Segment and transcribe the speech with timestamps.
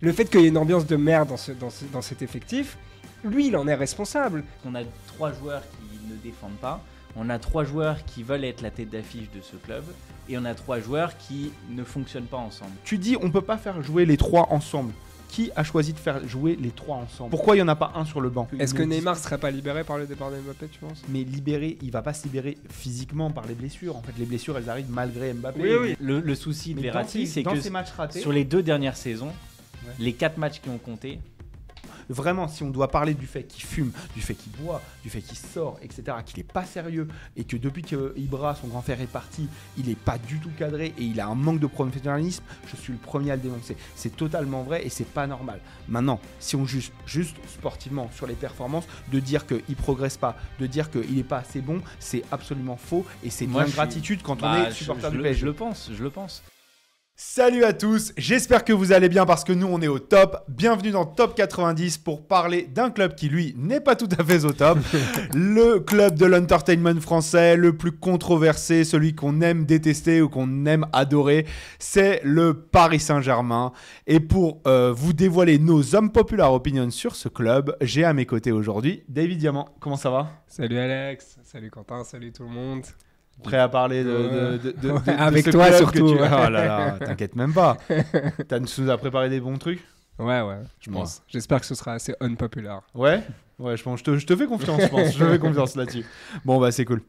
[0.00, 2.22] Le fait qu'il y ait une ambiance de merde dans, ce, dans, ce- dans cet
[2.22, 2.76] effectif,
[3.24, 4.44] lui, il en est responsable.
[4.66, 6.82] On a trois joueurs qui ne défendent pas,
[7.16, 9.84] on a trois joueurs qui veulent être la tête d'affiche de ce club,
[10.28, 12.72] et on a trois joueurs qui ne fonctionnent pas ensemble.
[12.84, 14.92] Tu dis on peut pas faire jouer les trois ensemble.
[15.28, 17.30] Qui a choisi de faire jouer les trois ensemble?
[17.30, 18.46] Pourquoi il y en a pas un sur le banc?
[18.60, 21.02] Est-ce que Neymar serait pas libéré par le départ de Mbappé, tu penses?
[21.08, 23.96] Mais libéré, il va pas se libérer physiquement par les blessures.
[23.96, 25.60] En fait, les blessures, elles arrivent malgré Mbappé.
[25.60, 25.96] Oui, oui.
[26.00, 28.96] Le, le souci de Verratti, ces- c'est que ces matchs ratés, sur les deux dernières
[28.96, 29.32] saisons,
[29.86, 29.92] Ouais.
[29.98, 31.20] les quatre matchs qui ont compté,
[32.08, 35.20] vraiment, si on doit parler du fait qu'il fume, du fait qu'il boit, du fait
[35.20, 39.00] qu'il sort, etc., qu'il est pas sérieux, et que depuis que Ibra, son grand frère,
[39.00, 42.44] est parti, il est pas du tout cadré et il a un manque de professionnalisme,
[42.68, 43.76] je suis le premier à le dénoncer.
[43.96, 45.60] C'est totalement vrai et c'est pas normal.
[45.88, 50.66] Maintenant, si on juge juste sportivement sur les performances, de dire qu'il progresse pas, de
[50.66, 53.76] dire qu'il est pas assez bon, c'est absolument faux et c'est de Moi, je suis-
[53.78, 55.40] l'ingratitude quand bah, on est je- supporter je du le- PSG.
[55.40, 56.42] je le pense, je le pense.
[57.18, 60.44] Salut à tous, j'espère que vous allez bien parce que nous on est au top.
[60.48, 64.44] Bienvenue dans Top 90 pour parler d'un club qui lui n'est pas tout à fait
[64.44, 64.76] au top.
[65.32, 70.84] le club de l'entertainment français, le plus controversé, celui qu'on aime détester ou qu'on aime
[70.92, 71.46] adorer,
[71.78, 73.72] c'est le Paris Saint-Germain.
[74.06, 78.26] Et pour euh, vous dévoiler nos hommes populaires opinions sur ce club, j'ai à mes
[78.26, 79.74] côtés aujourd'hui David Diamant.
[79.80, 80.32] Comment ça va?
[80.48, 82.84] Salut Alex, salut Quentin, salut tout le monde.
[83.42, 84.18] Prêt à parler de, de-
[84.56, 86.14] de- de- de- de Avec toi, surtout.
[86.16, 87.76] tu- Oh là là, t'inquiète même pas.
[88.48, 89.84] T'as nous as préparé des bons trucs
[90.18, 91.22] Ouais, ouais, je pense.
[91.28, 92.82] J'espère que ce sera assez unpopular.
[92.94, 93.22] Ouais,
[93.58, 93.98] ouais, je pense.
[94.00, 95.12] Je te, je te fais confiance, je pense.
[95.12, 96.06] Je te fais confiance là-dessus.
[96.44, 97.02] Bon, bah, c'est cool.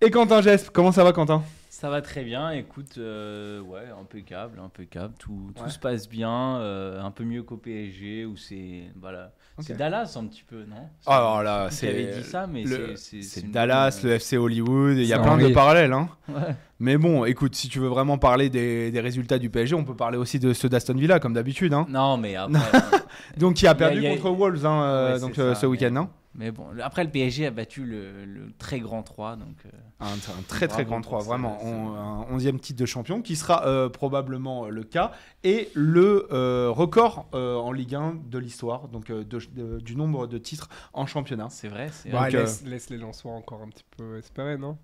[0.00, 1.42] Et Quentin Gesp, comment ça va, Quentin?
[1.78, 5.68] Ça va très bien, écoute, euh, ouais, impeccable, impeccable, tout, tout Ouais.
[5.68, 10.24] se passe bien, euh, un peu mieux qu'au PSG, où c'est, voilà, c'est Dallas un
[10.24, 10.88] petit peu, non?
[11.02, 11.88] C'est- Alors là, c'est.
[11.90, 12.64] avait dit ça, mais
[12.96, 15.92] c'est- Dallas, bonne, le FC Hollywood, il y a plein de parallèles.
[15.92, 16.08] Hein.
[16.30, 16.56] ouais.
[16.80, 19.94] Mais bon, écoute, si tu veux vraiment parler des, des résultats du PSG, on peut
[19.94, 21.74] parler aussi de ceux d'Aston Villa, comme d'habitude.
[21.74, 21.84] Hein.
[21.90, 22.98] Non, mais après, euh,
[23.36, 25.94] Donc, qui a perdu a- contre Wolves hein, euh, Ouais, donc, ce week-end.
[25.96, 26.08] Hein.
[26.36, 29.70] Mais bon, après le PSG a battu le, le très grand 3, donc euh,
[30.00, 31.58] Un, un très très grand pour 3, ça, vraiment.
[31.64, 35.12] On- un onzième titre de champion qui sera euh, probablement le cas.
[35.44, 39.96] Et le euh, record euh, en Ligue 1 de l'histoire, donc euh, de- de- du
[39.96, 41.48] nombre de titres en championnat.
[41.50, 44.76] c'est vrai, c'est euh, laisse, laisse les Lensois encore un petit peu espérer, non?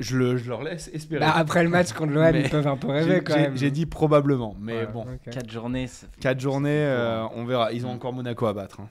[0.00, 1.20] Je, le- je leur laisse espérer.
[1.20, 3.56] Bah, Après le match contre l'OM, ils peuvent un peu rêver quand j'ai- même.
[3.56, 5.02] J'ai dit probablement, mais Ouais, bon.
[5.02, 5.30] ok.
[5.32, 5.88] 4 journées.
[5.88, 7.30] ça fait- 4 journées, euh, hein.
[7.34, 7.72] on verra.
[7.72, 7.96] Ils ont Mm.
[7.96, 8.80] encore Monaco à battre.
[8.80, 8.88] hein.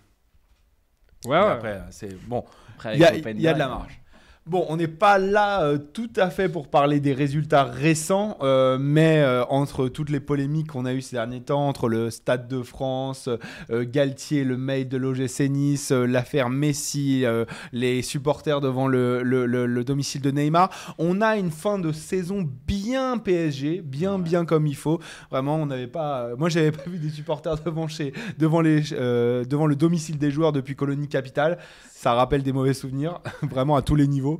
[1.26, 1.46] Ouais, ouais.
[1.46, 2.44] Après, euh, c'est bon.
[2.76, 4.02] Après, Il y a, y de la Openda, marge.
[4.50, 8.78] Bon, on n'est pas là euh, tout à fait pour parler des résultats récents, euh,
[8.80, 12.48] mais euh, entre toutes les polémiques qu'on a eues ces derniers temps, entre le Stade
[12.48, 13.28] de France,
[13.70, 17.26] Galtier, le mail de l'OGC Nice, l'affaire Messi,
[17.74, 21.92] les supporters devant le, le- le- le domicile de Neymar, on a une fin de
[21.92, 24.22] saison bien PSG, bien Ouais.
[24.22, 25.00] bien comme il faut.
[25.30, 29.66] Vraiment, on n'avait pas, moi j'avais pas vu des supporters devant chez, devant les, devant
[29.68, 31.58] le domicile des joueurs depuis Colonie Capitale.
[31.94, 34.37] Ça rappelle des mauvais souvenirs, vraiment à tous les niveaux.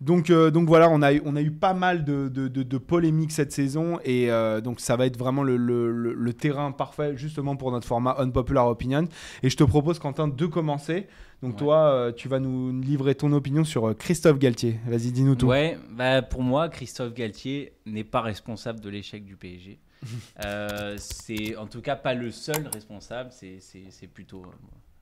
[0.00, 2.62] Donc, euh, donc voilà, on a, eu, on a eu pas mal de, de, de-
[2.62, 6.32] de polémiques cette saison et euh, donc ça va être vraiment le, le- le- le
[6.34, 9.08] terrain parfait justement pour notre format Unpopular Opinion.
[9.42, 11.06] Et je te propose, Quentin, de commencer.
[11.42, 11.58] Donc Ouais.
[11.58, 14.80] toi, euh, tu vas nous livrer ton opinion sur Christophe Galtier.
[14.86, 15.46] Vas-y, dis-nous tout.
[15.46, 19.78] Ouais, bah pour moi, Christophe Galtier n'est pas responsable de l'échec du PSG.
[20.98, 24.42] C'est en tout cas pas le seul responsable, c'est- plutôt.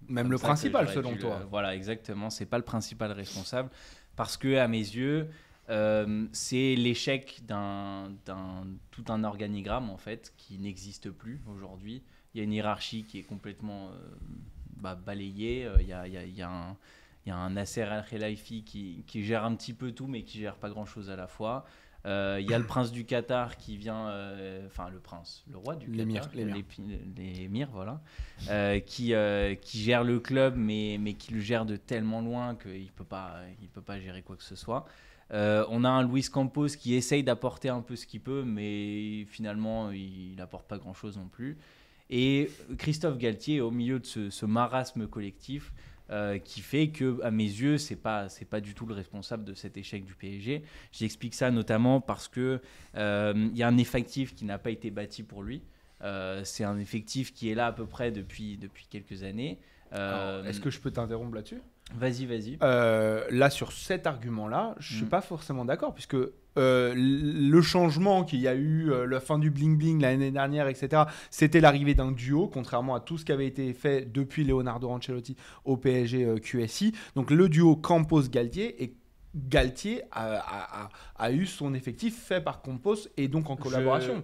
[0.09, 1.41] Même le principal, selon toi.
[1.51, 2.31] Voilà, exactement.
[2.31, 3.71] C'est pas le principal responsable
[4.17, 5.29] parce que, à mes yeux,
[5.71, 8.11] euh, c'est l'échec d'un
[8.91, 12.03] tout un organigramme en fait qui n'existe plus aujourd'hui.
[12.35, 13.99] Il y a une hiérarchie qui est complètement euh,
[14.77, 15.65] bah, balayée.
[15.65, 16.03] Euh, Il y a,
[16.51, 16.77] un
[17.25, 20.39] il y a un Nasser Al-Khelaifi qui, qui gère un petit peu tout, mais qui
[20.39, 21.65] gère pas grand-chose à la fois.
[22.07, 25.57] Euh, Il y a le prince du Qatar qui vient, euh, enfin le prince, le
[25.57, 27.69] roi du Qatar, l'émir.
[27.73, 28.01] voilà,
[28.51, 29.15] euh, qui,
[29.63, 33.37] qui gère le club, mais, mais qui le gère de tellement loin qu'il peut pas,
[33.63, 34.85] il peut pas gérer quoi que ce soit.
[35.31, 39.91] On a un Luis Campos qui essaye d'apporter un peu ce qu'il peut, mais finalement
[39.91, 41.57] il n'apporte pas grand-chose non plus.
[42.11, 45.73] Et Christophe Galtier au milieu de ce, ce marasme collectif
[46.15, 49.45] euh, qui fait que, à mes yeux, c'est pas c'est pas du tout le responsable
[49.45, 50.63] de cet échec du PSG.
[50.93, 52.61] J'explique ça notamment parce que
[52.97, 55.63] euh, il y a un effectif qui n'a pas été bâti pour lui.
[56.03, 59.59] Euh, c'est un effectif qui est là à peu près depuis depuis quelques années.
[59.93, 61.61] Est-ce que je peux t'interrompre là-dessus?
[61.95, 65.09] Vas-y vas-y là, sur cet argument-là, je suis Mm.
[65.09, 66.17] pas forcément d'accord, puisque
[66.57, 71.03] euh, le changement qu'il y a eu, euh, la fin du bling-bling l'année dernière, etc.,
[71.31, 75.37] c'était l'arrivée d'un duo, contrairement à tout ce qui avait été fait depuis Leonardo Ancelotti
[75.65, 76.93] au PSG euh, QSI.
[77.17, 78.95] Donc le duo Campos-Galtier, et
[79.35, 84.23] Galtier a, a- a- a eu son effectif fait par Campos et donc en collaboration.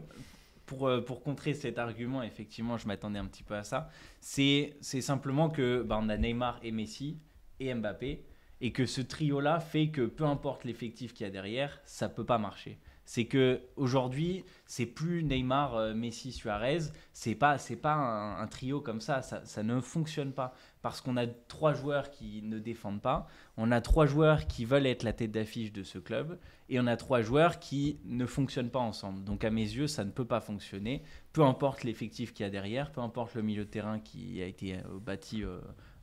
[0.67, 3.88] pour, pour contrer cet argument, effectivement, je m'attendais un petit peu à ça.
[4.21, 7.19] C'est c'est simplement que bah, on a Neymar et Messi
[7.59, 8.23] et Mbappé
[8.61, 12.27] et que ce trio-là fait que peu importe l'effectif qu'il y a derrière, ça peut
[12.27, 12.79] pas marcher.
[13.05, 16.79] C'est que aujourd'hui, c'est plus Neymar, euh, Messi, Suarez.
[17.12, 19.21] C'est pas, c'est pas un, trio comme ça.
[19.21, 19.45] ça.
[19.45, 23.27] ça ne fonctionne pas parce qu'on a trois joueurs qui ne défendent pas,
[23.57, 26.87] on a trois joueurs qui veulent être la tête d'affiche de ce club, et on
[26.87, 29.25] a trois joueurs qui ne fonctionnent pas ensemble.
[29.25, 31.03] Donc à mes yeux, ça ne peut pas fonctionner.
[31.33, 34.47] Peu importe l'effectif qu'il y a derrière, peu importe le milieu de terrain qui a
[34.47, 35.45] été euh, bâti.
[35.45, 35.59] euh,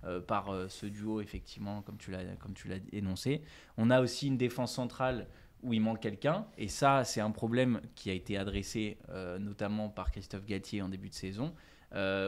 [0.07, 3.41] euh, par euh, ce duo, effectivement, comme tu l'as énoncé.
[3.77, 5.27] On a aussi une défense centrale
[5.63, 9.89] où il manque quelqu'un, et ça, c'est un problème qui a été adressé euh, notamment
[9.89, 11.53] par Christophe Galtier en début de saison,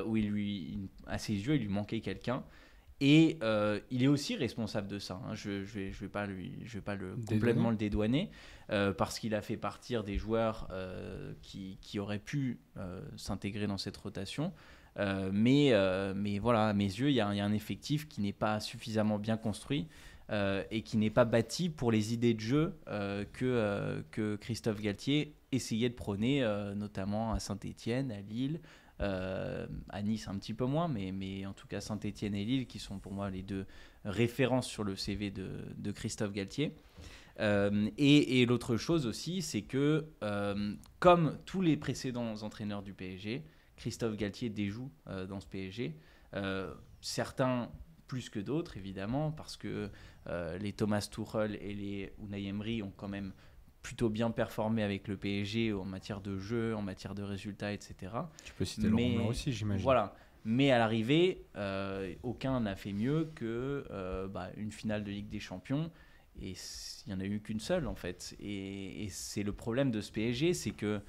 [0.07, 2.43] où il lui, à ses yeux, il lui manquait quelqu'un.
[3.01, 5.21] Et euh, il est aussi responsable de ça.
[5.25, 5.33] hein.
[5.33, 8.29] Je ne vais, je vais pas, lui, je vais pas le, complètement le dédouaner,
[8.71, 12.59] euh, parce qu'il a fait partir des joueurs euh, qui, qui auraient pu
[13.15, 14.53] s'intégrer dans cette rotation.
[14.99, 18.33] Euh, mais, euh, mais voilà, à mes yeux, il y, a un- effectif qui n'est
[18.33, 19.87] pas suffisamment bien construit
[20.29, 22.73] euh, et qui n'est pas bâti pour les idées de jeu
[23.33, 26.41] que, que Christophe Galtier essayait de prôner,
[26.75, 28.59] notamment à Saint-Étienne, à Lille,
[28.99, 32.79] à Nice un petit peu moins, mais, mais en tout cas Saint-Étienne et Lille qui
[32.79, 33.65] sont pour moi les deux
[34.05, 36.73] références sur le CV de, Christophe Galtier.
[37.39, 40.05] Et l'autre chose aussi, c'est que
[40.99, 43.43] comme tous les précédents entraîneurs du PSG,
[43.79, 45.95] Christophe Galtier déjoue euh, dans ce PSG.
[46.35, 47.71] Euh, certains
[48.07, 49.89] plus que d'autres, évidemment, parce que
[50.27, 53.33] euh, les Thomas Tuchel et les Unai Emery ont quand même
[53.81, 57.95] plutôt bien performé avec le PSG en matière de jeu, en matière de résultats, etc.
[58.43, 59.83] Tu peux citer Mais- Laurent Blanc aussi, j'imagine.
[59.83, 60.15] Voilà.
[60.45, 65.29] Mais à l'arrivée, euh, aucun n'a fait mieux que euh, bah, une finale de Ligue
[65.29, 65.91] des Champions.
[66.41, 68.35] Et il n'y en a eu qu'une seule, en fait.
[68.39, 71.01] Et, et c'est le problème de ce PSG, c'est que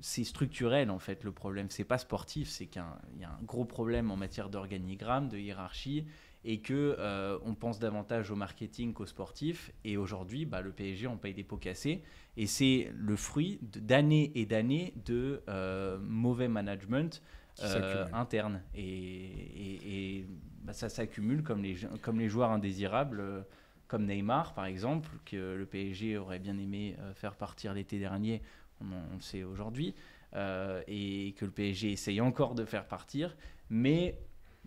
[0.00, 1.68] c'est structurel, en fait, le problème.
[1.70, 2.82] C'est pas sportif, c'est qu'il
[3.20, 6.06] y a un- gros problème en matière d'organigramme, de hiérarchie,
[6.44, 9.72] et que euh, on pense davantage au marketing qu'au sportif.
[9.84, 12.02] Et aujourd'hui, bah, le PSG, on paye des pots cassés.
[12.36, 17.22] Et c'est le fruit d'années et d'années de euh, mauvais management
[17.62, 18.62] euh, interne.
[18.74, 20.26] Et, et- et,
[20.62, 23.44] bah, ça s'accumule comme les, comme les joueurs indésirables,
[23.88, 28.42] comme Neymar par exemple, que le PSG aurait bien aimé faire partir l'été dernier,
[28.80, 29.94] on, le sait aujourd'hui,
[30.34, 33.36] euh, et que le PSG essaye encore de faire partir,
[33.70, 34.18] mais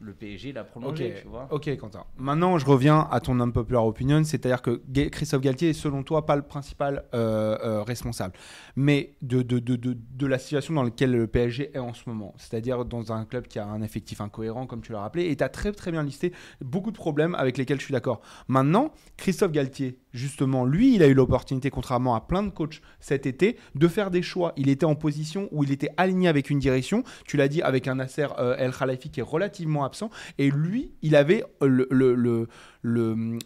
[0.01, 1.21] le PSG l'a prolongé, Ok.
[1.23, 1.47] tu vois.
[1.51, 2.05] Ok, Quentin.
[2.17, 6.37] Maintenant, je reviens à ton unpopular opinion, c'est-à-dire que Christophe Galtier est, selon toi, pas
[6.37, 8.33] le principal euh, euh, responsable,
[8.77, 12.07] mais de, de, de, de, de la situation dans laquelle le PSG est en ce
[12.07, 15.35] moment, c'est-à-dire dans un club qui a un effectif incohérent, comme tu l'as rappelé, et
[15.35, 18.21] tu as très très bien listé beaucoup de problèmes avec lesquels je suis d'accord.
[18.47, 23.25] Maintenant, Christophe Galtier, justement, lui, il a eu l'opportunité, contrairement à plein de coachs cet
[23.25, 24.53] été, de faire des choix.
[24.57, 27.87] Il était en position où il était aligné avec une direction, tu l'as dit, avec
[27.87, 31.43] un Nasser euh, El Khalafi qui est relativement absent, et lui, il avait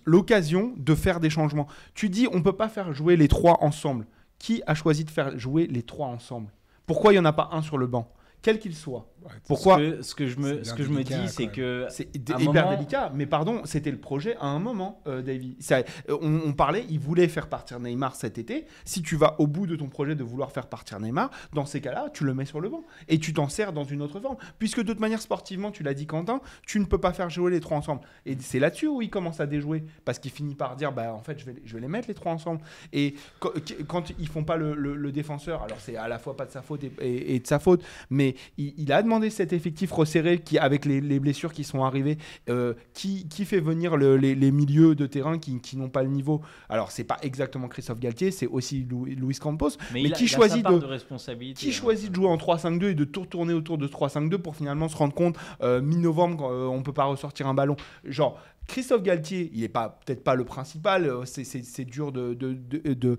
[0.06, 1.68] l'occasion de faire des changements.
[1.94, 4.06] Tu dis, on peut pas faire jouer les trois ensemble.
[4.40, 6.52] Qui a choisi de faire jouer les trois ensemble?
[6.86, 8.12] Pourquoi il y en a pas un sur le banc?
[8.42, 9.13] Quel qu'il soit.
[9.48, 12.16] Pourquoi Ce que, ce que je me, ce que je me dis, c'est que c'est
[12.16, 15.56] hyper moment- délicat, mais pardon, c'était le projet à un moment, euh, Davy.
[15.60, 15.78] Ça,
[16.10, 18.66] euh, on, on parlait, il voulait faire partir Neymar cet été.
[18.86, 21.82] Si tu vas au bout de ton projet de vouloir faire partir Neymar, dans ces
[21.82, 24.38] cas-là, tu le mets sur le banc et tu t'en sers dans une autre forme.
[24.60, 27.52] Puisque de toute manière, sportivement, tu l'as dit Quentin, tu ne peux pas faire jouer
[27.52, 28.02] les trois ensemble.
[28.26, 31.20] Et c'est là-dessus où il commence à déjouer, parce qu'il finit par dire, bah en
[31.22, 32.62] fait, je vais, je vais les mettre les trois ensemble.
[32.92, 33.52] Et quand,
[33.88, 36.52] quand ils font pas le, le- le défenseur, alors c'est à la fois pas de
[36.52, 39.92] sa faute et, et- et de sa faute, mais il, il a demandé cet effectif
[39.92, 42.18] resserré qui, avec les, les blessures qui sont arrivées,
[42.50, 46.04] euh, qui, qui fait venir le- les, les milieux de terrain qui, qui n'ont pas
[46.04, 46.42] le niveau.
[46.70, 50.26] Alors c'est pas exactement Christophe Galtier, c'est aussi Lou- Luis Campos, mais il a- qui
[50.26, 51.60] a choisit de- de responsabilité.
[51.60, 51.72] qui hein.
[51.74, 54.88] choisit de jouer en 3-5-2 et de tout tourner autour de ce 3-5-2 pour finalement
[54.90, 57.76] se rendre compte euh, mi-novembre euh, on peut pas ressortir un ballon.
[58.04, 62.54] Genre Christophe Galtier, il est pas peut-être pas le principal, euh, c'est- dur de, de,
[62.94, 63.18] de-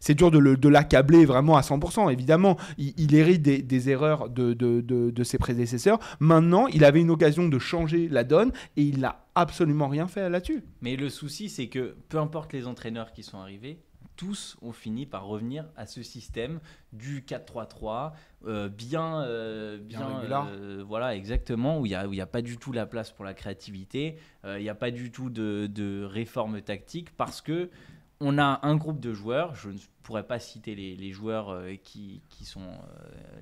[0.00, 2.08] c'est dur de le- de l'accabler vraiment à 100%.
[2.10, 5.98] Évidemment, il, hérite des, des erreurs de ses prédécesseurs.
[6.18, 10.28] Maintenant, il avait une occasion de changer la donne et il n'a absolument rien fait
[10.28, 10.64] là-dessus.
[10.80, 13.80] Mais le souci, c'est que peu importe les entraîneurs qui sont arrivés,
[14.20, 16.60] tous ont fini par revenir à ce système
[16.92, 18.12] du 4-3-3,
[18.44, 20.46] euh, bien, euh, Bien bien, régular.
[20.50, 23.12] euh, voilà, exactement, où il n'y a, où y a pas du tout la place
[23.12, 27.70] pour la créativité, il n'y a pas du tout de, de réforme tactique, parce que
[28.20, 32.20] on a un groupe de joueurs, je ne pourrais pas citer les, les joueurs qui,
[32.28, 32.74] qui sont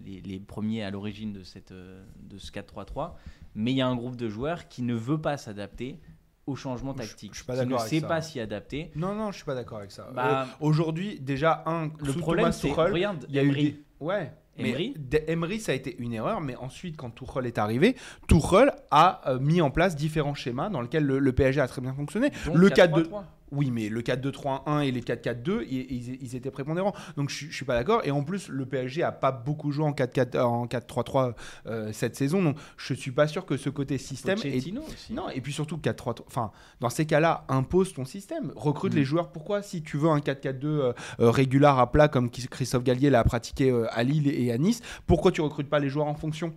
[0.07, 3.15] les, les premiers à l'origine de, cette, de ce 4-3-3,
[3.57, 5.99] mais il y a un groupe de joueurs qui ne veut pas s'adapter
[6.49, 8.07] au changement tactique, je suis pas qui ne sait ça.
[8.09, 8.90] pas s'y adapter.
[8.97, 10.09] Non, non, je suis pas d'accord avec ça.
[10.14, 13.64] Bah, Euh, Aujourd'hui, déjà, un, Le problème, c'est regarde, il y a eu Emery.
[13.73, 14.33] des- Ouais.
[14.57, 17.95] Emery mais Emery, ça a été une erreur, mais ensuite, quand Tuchel est arrivé,
[18.26, 21.81] Tuchel a euh, mis en place différents schémas dans lesquels le, le PSG a très
[21.81, 22.31] bien fonctionné.
[22.47, 23.23] Donc, le 4-3-3.
[23.50, 23.57] 4-2.
[23.57, 26.95] Oui, mais le 4-2-3-1 et les 4-4-2, ils, ils- ils étaient prépondérants.
[27.17, 28.02] Donc je, je suis pas d'accord.
[28.05, 31.35] Et en plus, le PSG a pas beaucoup joué en 4-4 en 4-3-3
[31.67, 32.43] euh, cette saison.
[32.43, 34.38] Donc je suis pas sûr que ce côté système.
[34.38, 35.12] est- Pochettino aussi.
[35.12, 36.14] Non, et puis surtout 4-3.
[36.26, 36.50] Enfin,
[36.81, 38.52] dans ces cas-là, impose ton système.
[38.57, 38.97] Recrute Mm.
[38.97, 39.28] les joueurs.
[39.33, 43.11] Pourquoi Si tu veux un 4-4-2 euh, euh, régulier à plat comme qui- Christophe Gallier
[43.11, 46.14] l'a pratiqué euh, à Lille et à Nice, pourquoi tu recrutes pas les joueurs en
[46.14, 46.55] fonction?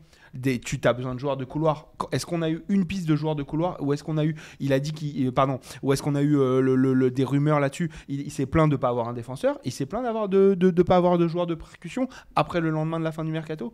[0.64, 1.88] Tu as besoin de joueurs de couloir.
[2.12, 4.36] Est-ce qu'on a eu une piste de joueurs de couloir ou est-ce qu'on a eu,
[4.60, 7.92] il a dit qu'il, euh, pardon, ou est-ce qu'on a eu euh, des rumeurs là-dessus?
[8.08, 10.96] Il, s'est plaint de pas avoir un défenseur, il s'est plaint de, de, de pas
[10.96, 13.74] avoir de joueurs de percussion après le lendemain de la fin du mercato.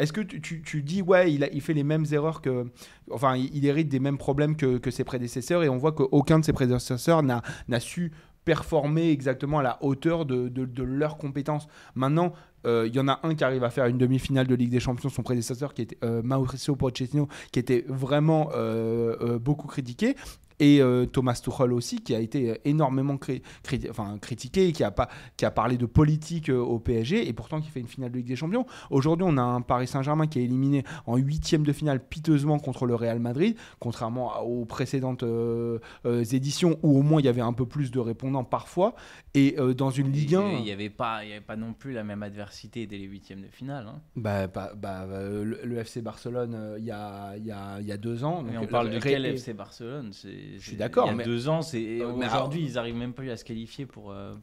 [0.00, 2.64] Est-ce que tu, dis, ouais, il, fait les mêmes erreurs que.
[3.10, 6.44] Enfin, il, hérite des mêmes problèmes que, que ses prédécesseurs et on voit qu'aucun de
[6.44, 8.10] ses prédécesseurs n'a su
[8.44, 11.68] performer exactement à la hauteur de, de, leurs compétences.
[11.94, 12.32] Maintenant,
[12.66, 14.80] euh, il y en a un qui arrive à faire une demi-finale de Ligue des
[14.80, 20.16] Champions, son prédécesseur, qui était euh, Mauricio Pochettino, qui était vraiment euh, beaucoup critiqué.
[20.60, 24.84] Et euh, Thomas Tuchel aussi, qui a été euh, énormément cri- cri- enfin, critiqué, qui
[24.84, 27.88] a, pas, qui a parlé de politique euh, au PSG, et pourtant qui fait une
[27.88, 28.66] finale de Ligue des Champions.
[28.90, 32.86] Aujourd'hui, on a un Paris Saint-Germain qui est éliminé en huitième de finale piteusement contre
[32.86, 37.52] le Real Madrid, contrairement aux précédentes euh, éditions où au moins il y avait un
[37.54, 38.94] peu plus de répondants parfois.
[39.34, 40.50] Et dans une Ligue 1...
[40.58, 43.04] Il n'y avait, pas- il y avait pas non plus la même adversité dès les
[43.06, 43.86] huitièmes de finale.
[43.88, 44.00] hein.
[44.16, 48.24] Bah, bah, le, le FC Barcelone, il y, a, il y, a, y a deux
[48.24, 48.42] ans.
[48.42, 50.10] Donc, on parle de quel FC Barcelone?
[50.12, 52.78] C'est- Je suis d'accord, Il y a mais- deux ans, c'est Euh, aujourd'hui, alors- ils
[52.78, 54.34] arrivent même plus à se qualifier pour, euh,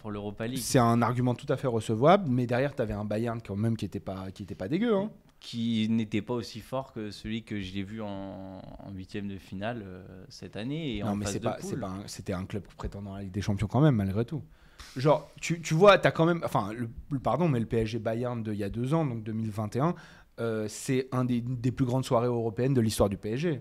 [0.00, 0.58] pour l'Europa League.
[0.60, 3.76] C'est un argument tout à fait recevable, mais derrière, tu avais un Bayern quand même
[3.76, 4.94] qui n'était pas, qui était pas dégueu.
[4.94, 5.10] Hein.
[5.40, 8.62] qui n'était pas aussi fort que celui que j'ai vu en,
[8.94, 12.46] huitième de finale euh, cette année et non, en mais pas, pas un- c'était un
[12.46, 14.42] club prétendant à la Ligue des Champions quand même, malgré tout.
[14.96, 16.40] Genre, tu, tu vois, tu as quand même.
[16.44, 19.94] Enfin, le, le- pardon, mais le PSG Bayern d'il y a deux ans, donc 2021,
[20.40, 23.60] euh, c'est un des, des plus grandes soirées européennes de l'histoire du PSG.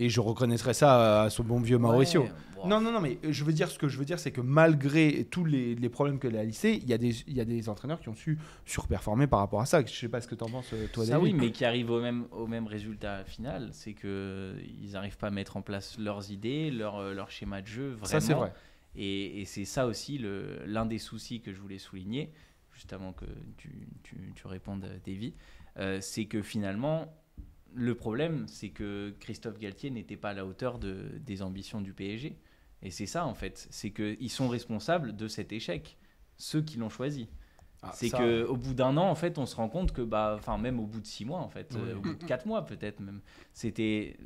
[0.00, 2.22] Et je reconnaîtrais ça à son bon vieux Mauricio.
[2.22, 2.30] Ouais,
[2.68, 5.24] Non, non, non, mais je veux dire, ce que je veux dire, c'est que malgré
[5.24, 7.68] tous les, les problèmes qu'elle a listés, il y, a des- il y a des
[7.68, 9.84] entraîneurs qui ont su surperformer par rapport à ça.
[9.84, 11.24] Je sais pas ce que tu en penses, euh, toi, Ça David.
[11.24, 15.28] oui, mais qui arrivent au même, au même résultat final, c'est que ils n'arrivent pas
[15.28, 18.06] à mettre en place leurs idées, leur, euh, leur schéma de jeu, vraiment.
[18.06, 18.52] Ça, c'est vrai.
[18.96, 20.20] Et, et c'est ça aussi
[20.66, 22.32] l'un des soucis que je voulais souligner,
[22.72, 23.24] juste avant que
[23.56, 25.34] tu, tu, tu répondes, Davy,
[25.78, 27.12] euh, c'est que finalement,
[27.74, 31.92] le problème, c'est que Christophe Galtier n'était pas à la hauteur de, des ambitions du
[31.92, 32.36] PSG.
[32.82, 35.98] Et c'est ça, en fait, c'est qu'ils sont responsables de cet échec,
[36.36, 37.28] ceux qui l'ont choisi.
[37.82, 40.02] Ah, c'est ça, que au bout d'un an, en fait, on se rend compte que,
[40.02, 41.90] bah, enfin, même au bout de six mois, en fait, Oui.
[41.90, 43.20] euh, au bout de quatre mois peut-être même,
[43.52, 44.16] c'était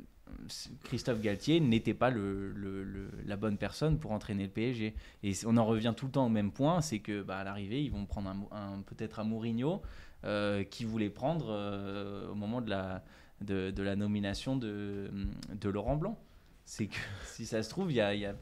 [0.83, 4.95] Christophe Galtier n'était pas le, le- le- la bonne personne pour entraîner le PSG.
[5.23, 7.83] Et on en revient tout le temps au même point, c'est que bah, à l'arrivée,
[7.83, 9.81] ils vont prendre un- peut-être un Mourinho
[10.25, 13.03] euh, qui voulait prendre euh, au moment de la,
[13.43, 15.11] de, la nomination de,
[15.53, 16.17] de Laurent Blanc.
[16.65, 18.35] C'est que si ça se trouve, il y a, y a-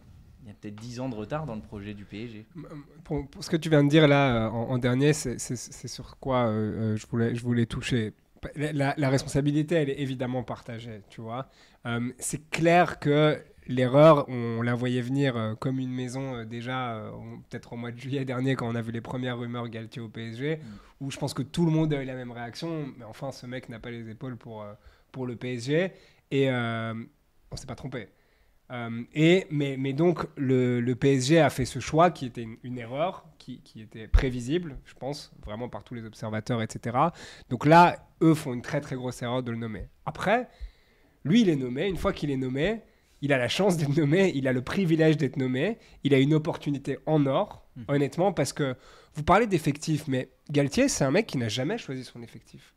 [0.59, 2.45] peut-être 10 ans de retard dans le projet du PSG.
[3.03, 5.37] Pour, ce que tu viens de dire là euh, en, dernier, c'est
[5.87, 8.13] sur quoi euh, euh, je, voulais, je voulais toucher.
[8.55, 11.47] La, responsabilité, elle est évidemment partagée, tu vois.
[12.17, 17.11] C'est clair que l'erreur, on la voyait venir euh, comme une maison euh, déjà, euh,
[17.49, 20.09] peut-être au mois de juillet dernier, quand on a vu les premières rumeurs Galtier au
[20.09, 20.59] PSG,
[20.99, 22.87] où je pense que tout le monde a eu la même réaction.
[22.97, 24.65] Mais enfin, ce mec n'a pas les épaules pour,
[25.11, 25.91] pour le PSG.
[26.31, 28.09] Et on s'est pas trompé.
[29.13, 32.77] Et, mais, mais donc, le, le PSG a fait ce choix qui était une, une
[32.77, 36.97] erreur, qui, qui était prévisible, je pense, vraiment par tous les observateurs, etc.
[37.49, 39.87] Donc là, eux font une très très grosse erreur de le nommer.
[40.05, 40.47] Après,
[41.25, 41.87] lui, il est nommé.
[41.87, 42.81] Une fois qu'il est nommé,
[43.21, 46.33] il a la chance d'être nommé, il a le privilège d'être nommé, il a une
[46.33, 47.85] opportunité en or, Mhm.
[47.87, 48.75] honnêtement, parce que
[49.13, 52.73] vous parlez d'effectifs, mais Galtier, c'est un mec qui n'a jamais choisi son effectif.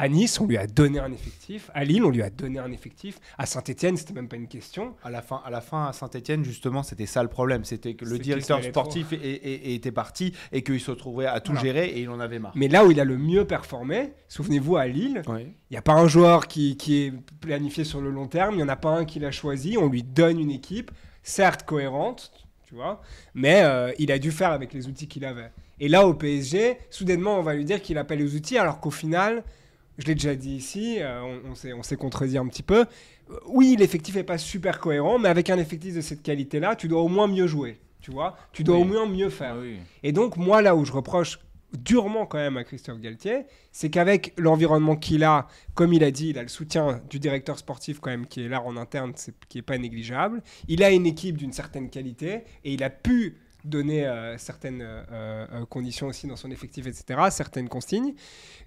[0.00, 1.70] À Nice, on lui a donné un effectif.
[1.74, 3.18] À Lille, on lui a donné un effectif.
[3.36, 4.94] À Saint-Etienne, c'était même pas une question.
[5.04, 7.64] À la fin, à la fin, à Saint-Etienne, justement, c'était ça le problème.
[7.64, 11.40] C'était que le directeur sportif est- est- est- était parti et qu'il se retrouvait à
[11.40, 12.52] tout gérer et il en avait marre.
[12.54, 15.42] Mais là où il a le mieux performé, souvenez-vous à Lille, Oui.
[15.42, 18.58] il n'y a pas un joueur qui, qui est planifié sur le long terme, il
[18.58, 20.90] n'y en a pas un qui l'a choisi, on lui donne une équipe,
[21.22, 22.32] certes cohérente,
[22.66, 23.02] tu vois,
[23.34, 25.50] mais euh, il a dû faire avec les outils qu'il avait.
[25.78, 28.80] Et là au PSG, soudainement on va lui dire qu'il n'a pas les outils, alors
[28.80, 29.44] qu'au final,
[30.00, 32.84] je l'ai déjà dit ici, euh, on, on s'est- on s'est contredit un petit peu,
[33.30, 36.88] Euh, oui l'effectif n'est pas super cohérent, mais avec un effectif de cette qualité-là, tu
[36.88, 38.82] dois au moins mieux jouer, tu vois, tu dois Oui.
[38.82, 39.54] au moins mieux faire.
[39.56, 39.76] Ah oui.
[40.02, 41.38] Et donc, moi, là où je reproche
[41.78, 46.30] durement quand même à Christophe Galtier, c'est qu'avec l'environnement qu'il a, comme il a dit,
[46.30, 49.34] il a le soutien du directeur sportif quand même qui est là en interne, c'est-
[49.48, 50.42] qui n'est pas négligeable.
[50.66, 55.02] Il a une équipe d'une certaine qualité et il a pu donner euh, certaines euh,
[55.12, 58.14] euh, conditions aussi dans son effectif, etc., certaines consignes.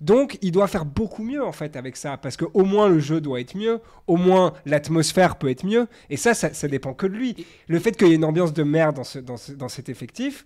[0.02, 3.22] Donc, il doit faire beaucoup mieux, en fait, avec ça, parce qu'au moins le jeu
[3.22, 7.08] doit être mieux, au moins l'atmosphère peut être mieux, et ça, ça, ça dépend que
[7.08, 7.46] de lui.
[7.68, 9.90] Le fait qu'il y ait une ambiance de merde dans, ce, dans, ce- dans cet
[9.90, 10.46] effectif,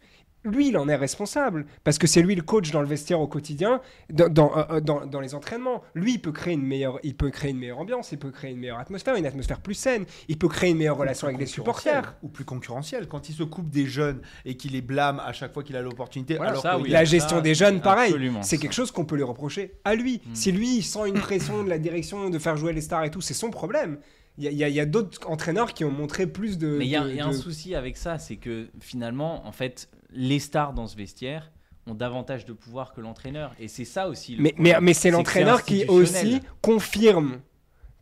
[0.49, 3.27] lui, il en est responsable, parce que c'est lui le coach dans le vestiaire au
[3.27, 5.83] quotidien, dans, dans, euh, euh, dans- dans les entraînements.
[5.95, 8.51] Lui, il peut, créer une meilleure, il peut créer une meilleure ambiance, il peut créer
[8.51, 11.45] une meilleure atmosphère, une atmosphère plus saine, il peut créer une meilleure relation avec les
[11.45, 12.15] supporters.
[12.23, 13.07] Ou plus concurrentiel.
[13.07, 15.81] Quand il se coupe des jeunes et qu'il les blâme à chaque fois qu'il a
[15.81, 16.35] l'opportunité.
[16.35, 16.89] Voilà, alors ça, que oui.
[16.89, 18.15] la ça, gestion des jeunes, pareil.
[18.41, 20.21] C'est quelque chose qu'on peut lui reprocher à lui.
[20.25, 20.35] Mm.
[20.35, 23.11] Si lui, il sent une pression de la direction de faire jouer les stars et
[23.11, 23.97] tout, c'est son problème.
[24.39, 26.67] Il y a, il y a- a d'autres entraîneurs qui ont montré plus de.
[26.77, 29.47] Mais il y a, de- il y a un souci avec ça, c'est que finalement,
[29.47, 29.89] en fait,
[30.19, 31.51] les stars dans ce vestiaire
[31.85, 33.53] ont davantage de pouvoir que l'entraîneur.
[33.59, 34.35] Et c'est ça aussi.
[34.35, 34.83] le Mais, mais, problème.
[34.85, 37.39] mais c'est l'entraîneur qui aussi confirme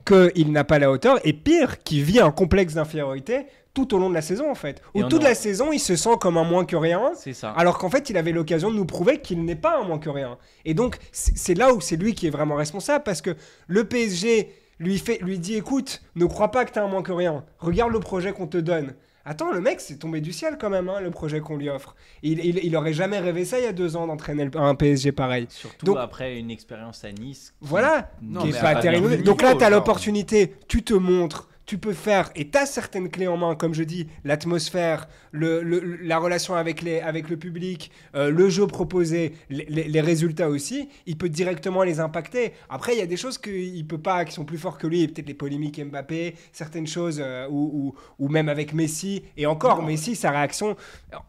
[0.06, 4.10] qu'il n'a pas la hauteur et pire, qui vit un complexe d'infériorité tout au long
[4.10, 4.82] de la saison en fait.
[4.94, 7.12] Où toute aura- la saison, il se sent comme un moins que rien.
[7.16, 7.52] C'est ça.
[7.52, 10.10] Alors qu'en fait, il avait l'occasion de nous prouver qu'il n'est pas un moins que
[10.10, 10.38] rien.
[10.64, 13.36] Et donc, c'est c'est là où c'est lui qui est vraiment responsable parce que
[13.68, 17.12] le PSG lui, fait, lui dit écoute, ne crois pas que t'es un moins que
[17.12, 17.44] rien.
[17.60, 18.94] Regarde le projet qu'on te donne.
[19.28, 21.96] Attends, le mec, c'est tombé du ciel quand même, hein, le projet qu'on lui offre.
[22.22, 25.12] Il, il, il aurait jamais rêvé ça il y a deux ans d'entraîner un PSG
[25.12, 25.48] pareil.
[25.50, 27.54] Surtout Donc- après une expérience à Nice.
[27.60, 29.24] qui Voilà, Non, qui est pas terrible.
[29.24, 33.10] Donc là, tu as l'opportunité, tu te montres, tu peux faire, et tu as certaines
[33.10, 37.38] clés en main, comme je dis, l'atmosphère, le, le- la relation avec, les, avec le
[37.38, 42.54] public, euh, le jeu proposé, les, les- les résultats aussi, il peut directement les impacter.
[42.70, 45.08] Après, il y a des choses qu'il peut pas, qui sont plus forts que lui,
[45.08, 47.96] peut-être les polémiques Mbappé, certaines choses, euh, ou, ou-
[48.26, 49.88] ou même avec Messi, et encore, Non.
[49.88, 50.76] Messi, sa réaction,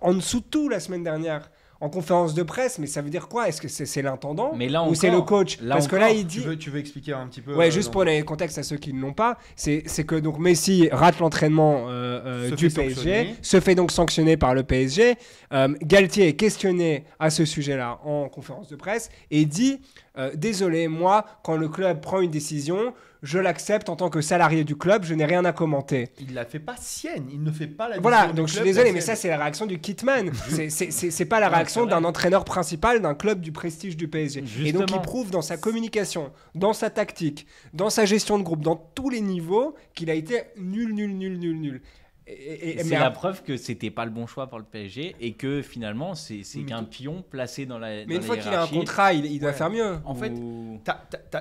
[0.00, 1.50] en dessous de tout la semaine dernière.
[1.80, 3.48] En conférence de presse, mais ça veut dire quoi?
[3.48, 5.58] Est-ce que c'est l'intendant Mais là ou c'est le coach?
[5.60, 6.44] là Parce que là, il Tu dit.
[6.46, 8.56] veux, tu veux expliquer un petit peu Ouais, euh, juste dans- pour donner le contexte
[8.56, 12.70] à ceux qui ne l'ont pas, c'est que donc Messi rate l'entraînement euh, euh, du
[12.70, 15.16] PSG, se fait donc sanctionner par le PSG.
[15.52, 19.80] Euh, Galtier est questionné à ce sujet-là en conférence de presse et dit
[20.18, 22.94] euh, Désolé, moi, quand le club prend une décision,
[23.26, 26.08] je l'accepte en tant que salarié du club, je n'ai rien à commenter.
[26.20, 28.92] Il la fait pas sienne, il ne fait pas la Voilà, donc je suis désolé,
[28.92, 29.16] mais sienne.
[29.16, 30.30] ça, c'est la réaction du kitman.
[30.48, 34.38] C'est- pas la réaction d'un entraîneur principal d'un club du prestige du PSG.
[34.40, 34.98] Et donc, il Justement.
[35.00, 39.20] prouve dans sa communication, dans sa tactique, dans sa gestion de groupe, dans tous les
[39.20, 41.82] niveaux, qu'il a été nul, nul, nul, nul, nul.
[42.28, 45.14] Et- et- et- C'est la preuve que c'était pas le bon choix pour le PSG
[45.20, 48.04] et que finalement c'est qu'un pion placé dans la.
[48.04, 49.54] mais dans une la fois qu'il a un contrat, il, il doit Ouais.
[49.54, 49.98] faire mieux.
[50.04, 50.80] En fait, on,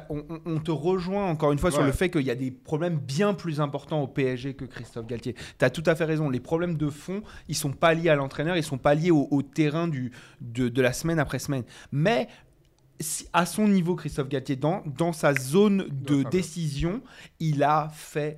[0.09, 2.97] on- on te rejoint encore une fois sur le fait qu'il y a des problèmes
[2.99, 5.33] bien plus importants au PSG que Christophe Galtier.
[5.57, 6.29] Tu as tout à fait raison.
[6.29, 9.27] Les problèmes de fond, ils sont pas liés à l'entraîneur, ils sont pas liés au,
[9.31, 11.63] au terrain du, de, de la semaine après semaine.
[11.91, 12.27] Mais
[12.99, 17.01] si- à son niveau, Christophe Galtier, dans, dans sa zone de décision,
[17.39, 18.37] il a fait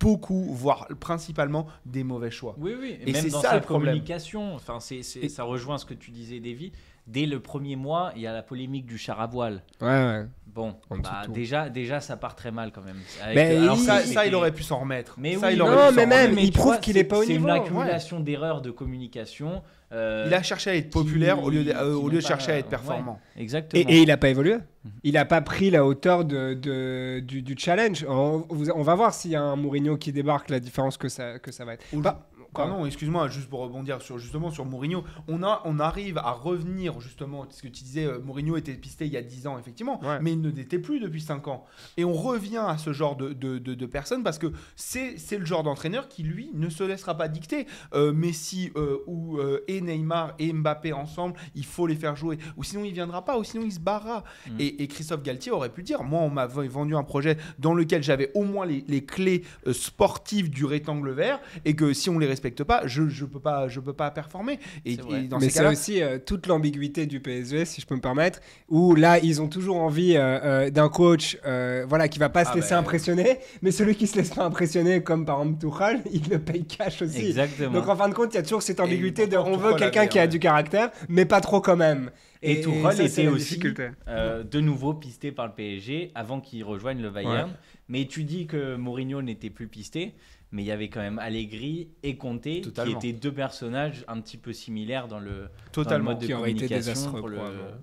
[0.00, 2.54] beaucoup, voire principalement, des mauvais choix.
[2.58, 2.96] Oui, oui.
[3.00, 4.54] Et même c'est dans ça sa le communication.
[4.54, 6.72] Enfin, c'est, c'est- Et- ça rejoint ce que tu disais, Davy.
[7.08, 9.62] Dès le premier mois, il y a la polémique du char à voile.
[9.80, 10.24] Ouais, ouais.
[10.46, 12.98] Bon, bah, déjà, déjà, ça part très mal quand même.
[13.22, 15.14] Avec- Mais Alors il- ça, il- ça, il aurait pu s'en remettre.
[15.18, 17.18] Mais ça, oui, il aurait non, pu mais même, il prouve qu'il c'est- est pas
[17.18, 17.46] au C'est niveau.
[17.48, 19.62] une accumulation d'erreurs de communication.
[19.92, 22.08] euh, Il a cherché à être populaire qui- au lieu de, euh, qui au n'ont
[22.08, 22.70] lieu de pas- chercher à être ouais.
[22.70, 23.20] performant.
[23.36, 23.82] Exactement.
[23.88, 24.56] Et, et il n'a pas évolué.
[25.04, 28.04] Il n'a pas pris la hauteur de, de- du, du challenge.
[28.08, 28.46] On,
[28.82, 31.64] va voir s'il y a un Mourinho qui débarque, la différence que ça, que ça
[31.64, 31.84] va être.
[31.92, 32.26] Ou- Bah.
[32.54, 37.00] Pardon, excuse-moi, juste pour rebondir sur justement sur Mourinho, on a on arrive à revenir
[37.00, 40.00] justement ce que tu disais euh, Mourinho était pisté il y a 10 ans effectivement,
[40.04, 40.18] Ouais.
[40.20, 41.64] mais il ne l'était plus depuis 5 ans.
[41.96, 45.38] Et on revient à ce genre de, de, de- de personnes parce que c'est c'est
[45.38, 49.64] le genre d'entraîneur qui lui ne se laissera pas dicter Euh, Messi euh, ou euh,
[49.68, 53.38] et Neymar et Mbappé ensemble, il faut les faire jouer ou sinon il viendra pas
[53.38, 54.24] ou sinon il se barrera.
[54.48, 54.60] Mm.
[54.60, 58.02] Et, et Christophe Galtier aurait pu dire moi on m'a vendu un projet dans lequel
[58.02, 62.26] j'avais au moins les, les clés sportives du rectangle vert et que si on les
[62.42, 64.58] respecte pas, je je peux pas je peux pas performer.
[64.84, 67.94] Et, et dans Mais ces c'est aussi euh, toute l'ambiguïté du PSG, si je peux
[67.94, 72.18] me permettre, où là, ils ont toujours envie euh, euh, d'un coach euh, voilà, qui
[72.18, 72.78] va pas se Ah laisser bah.
[72.78, 76.64] impressionner, mais celui qui se laisse pas impressionner, comme par exemple Tuchel, il le paye
[76.64, 77.26] cash aussi.
[77.26, 77.72] Exactement.
[77.72, 80.06] Donc en fin de compte, il y a toujours cette ambiguïté de on veut quelqu'un
[80.06, 80.28] qui a ouais.
[80.28, 82.10] du caractère, mais pas trop quand même.
[82.42, 83.60] Et c'est était aussi-.
[84.08, 87.50] Euh, de nouveau pisté par le PSG avant qu'il rejoigne le Bayern.
[87.88, 90.14] Mais tu dis que Mourinho n'était plus pisté,
[90.52, 92.98] mais il y avait quand même Allegri et Conte Totalement.
[92.98, 96.04] qui étaient deux personnages un petit peu similaires dans le, totalement.
[96.04, 97.38] dans le mode de Qui aurait été communication désastreux, pour le,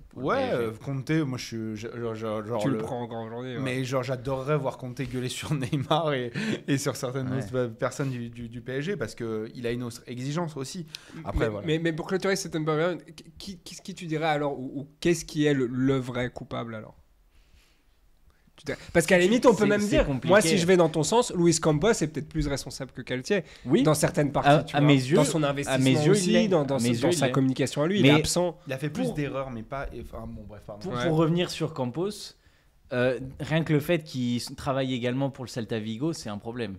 [0.09, 0.55] pour le Ouais, PSG.
[0.55, 3.55] euh, Conte, moi je suis je- genre, genre- genre tu le le- prends encore aujourd'hui.
[3.55, 3.61] ouais.
[3.61, 6.31] Mais genre j'adorerais voir Conte gueuler sur Neymar et,
[6.67, 7.67] et sur certaines Ouais.
[7.69, 10.85] personnes du, du- du PSG parce que il a une autre exigence aussi.
[11.25, 11.67] Après mais, voilà.
[11.67, 12.95] mais, mais pour clôturer cette unpopular,
[13.39, 16.75] qui, qui, qui tu dirais alors, ou, ou qu'est-ce qui est le, le vrai coupable
[16.75, 16.95] alors?
[18.93, 20.27] Parce qu'à la limite, on peut même dire, compliqué.
[20.27, 23.43] moi, si je vais dans ton sens, Luis Campos est peut-être plus responsable que Galtier
[23.65, 24.49] Oui, dans certaines parties.
[24.49, 24.87] À- tu à vois.
[24.87, 27.07] mes yeux- dans son investissement mes yeux, il aussi, dans, dans À sa- mes dans
[27.07, 27.31] yeux, il sa l'est.
[27.31, 28.57] communication à lui, il Mais- est absent.
[28.67, 29.87] Il a fait plus Pour- d'erreurs, mais pas.
[30.01, 30.81] Enfin, bon, bref, pardon.
[30.81, 31.07] Pour, Ouais.
[31.07, 32.09] pour revenir sur Campos,
[32.93, 36.75] euh, rien que le fait qu'il travaille également pour le Celta Vigo, c'est un problème.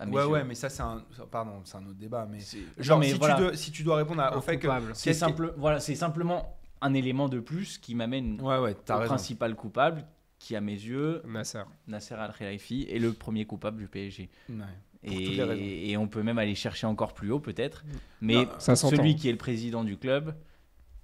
[0.00, 0.28] à mes Ouais, yeux.
[0.28, 1.04] ouais, mais ça, c'est un.
[1.16, 2.26] ça- Pardon, c'est un autre débat.
[2.28, 2.38] Mais.
[2.78, 3.34] Genre, Non, mais si, voilà.
[3.36, 4.66] tu dois, si tu dois répondre à- au fait que.
[4.92, 8.98] C'est simple, voilà, c'est simplement un élément de plus qui m'amène Ouais, ouais, t'as au
[8.98, 9.14] raison.
[9.14, 10.04] principal coupable,
[10.44, 11.62] qui à mes yeux, Nasser.
[11.88, 14.28] Nasser Al Khelaifi, est le premier coupable du PSG.
[14.50, 14.56] Ouais.
[15.02, 17.82] Et, on peut même aller chercher encore plus haut peut-être.
[18.20, 18.96] Mais Non, ça s'entend.
[18.96, 20.34] celui qui est le président du club,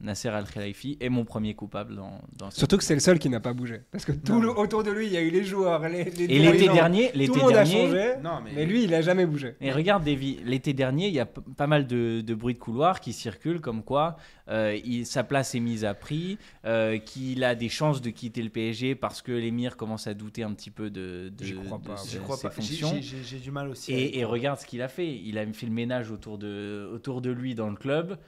[0.01, 3.19] Nasser Al Khelaifi, est mon premier coupable dans, dans ce- Surtout que c'est le seul
[3.19, 3.83] qui n'a pas bougé.
[3.91, 6.25] Parce que tout le, autour de lui, il y a eu les joueurs, les, les
[6.25, 8.13] Et l'été dernier, tout l'été le monde a changé.
[8.23, 8.51] Non, mais.
[8.55, 9.57] Mais lui, il a jamais bougé.
[9.61, 13.01] Et regarde, Davy, l'été dernier, il y a pas mal de, de bruits de couloir
[13.01, 14.17] qui circulent comme quoi
[14.49, 18.43] euh, il- sa place est mise à prix, euh, qu'il a des chances de quitter
[18.43, 21.79] le PSG parce que l'émir commence à douter un petit peu de, de, J'y crois
[21.79, 22.55] de pas, ses- J'y crois ses pas.
[22.59, 22.99] J'ai- fonctions.
[23.01, 23.93] j'ai- du mal aussi.
[23.93, 25.15] Et, et regarde ce qu'il a fait.
[25.25, 28.19] Il a fait le ménage autour de, autour de lui dans le club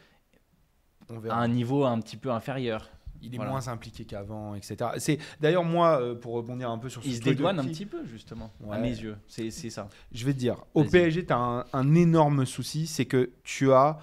[1.13, 2.89] On à un niveau un petit peu inférieur.
[3.25, 3.53] Il est Voilà.
[3.53, 4.77] moins impliqué qu'avant, etc.
[4.99, 7.87] C'est d'ailleurs moi, euh, pour rebondir un peu sur ce Il se dédouane un petit
[7.87, 8.77] peu, justement, Ouais.
[8.77, 9.17] à mes yeux.
[9.29, 9.89] C'est ça.
[10.11, 10.83] Je vais te dire, au.
[10.85, 13.99] PSG, tu as un, un énorme souci, c'est que tu as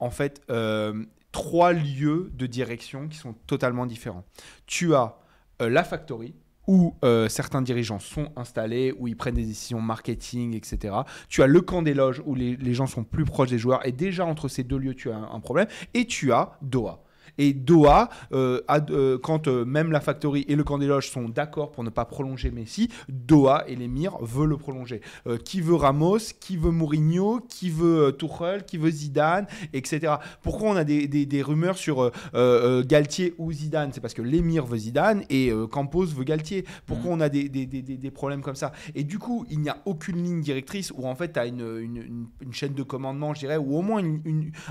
[0.00, 4.24] en fait euh, trois lieux de direction qui sont totalement différents.
[4.66, 5.16] Tu as
[5.62, 6.34] euh, la factory
[6.68, 10.94] où euh, certains dirigeants sont installés, où ils prennent des décisions marketing, etc.
[11.28, 13.92] Tu as le camp des loges où les, gens sont plus proches des joueurs et
[13.92, 15.66] déjà entre ces deux lieux tu as un problème.
[15.94, 17.02] Et tu as Doha.
[17.38, 21.10] Et Doha, euh, a- euh, quand euh, même la Factory et le camp des loges
[21.10, 25.00] sont d'accord pour ne pas prolonger Messi, Doha et l'émir veulent le prolonger.
[25.44, 30.14] Qui veut Ramos, qui veut Mourinho, qui veut Tuchel, qui veut Zidane, etc.
[30.42, 32.10] Pourquoi on a des, des- des rumeurs sur
[32.86, 33.90] Galtier ou Zidane?
[33.92, 36.64] C'est parce que l'émir veut Zidane et Campos veut Galtier.
[36.86, 37.48] Pourquoi on a des,
[38.10, 38.72] problèmes comme ça?
[38.94, 41.60] Et du coup, il n'y a aucune ligne directrice où en fait tu as une,
[41.60, 44.02] une- une- une chaîne de commandement, je dirais, ou au moins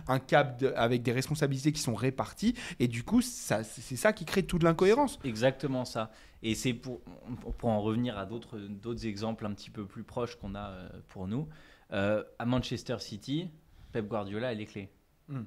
[0.07, 2.53] un cap de- avec des responsabilités qui sont réparties.
[2.79, 5.19] Et du coup, ça- c'est ça qui crée toute l'incohérence.
[5.23, 6.11] Exactement ça.
[6.43, 7.01] Et c'est pour,
[7.57, 10.89] pour en revenir à d'autres d'autres exemples un petit peu plus proches qu'on a euh,
[11.07, 11.47] pour nous.
[11.93, 13.49] Euh, à Manchester City,
[13.91, 14.89] Pep Guardiola a les clés.
[15.29, 15.43] Hmm.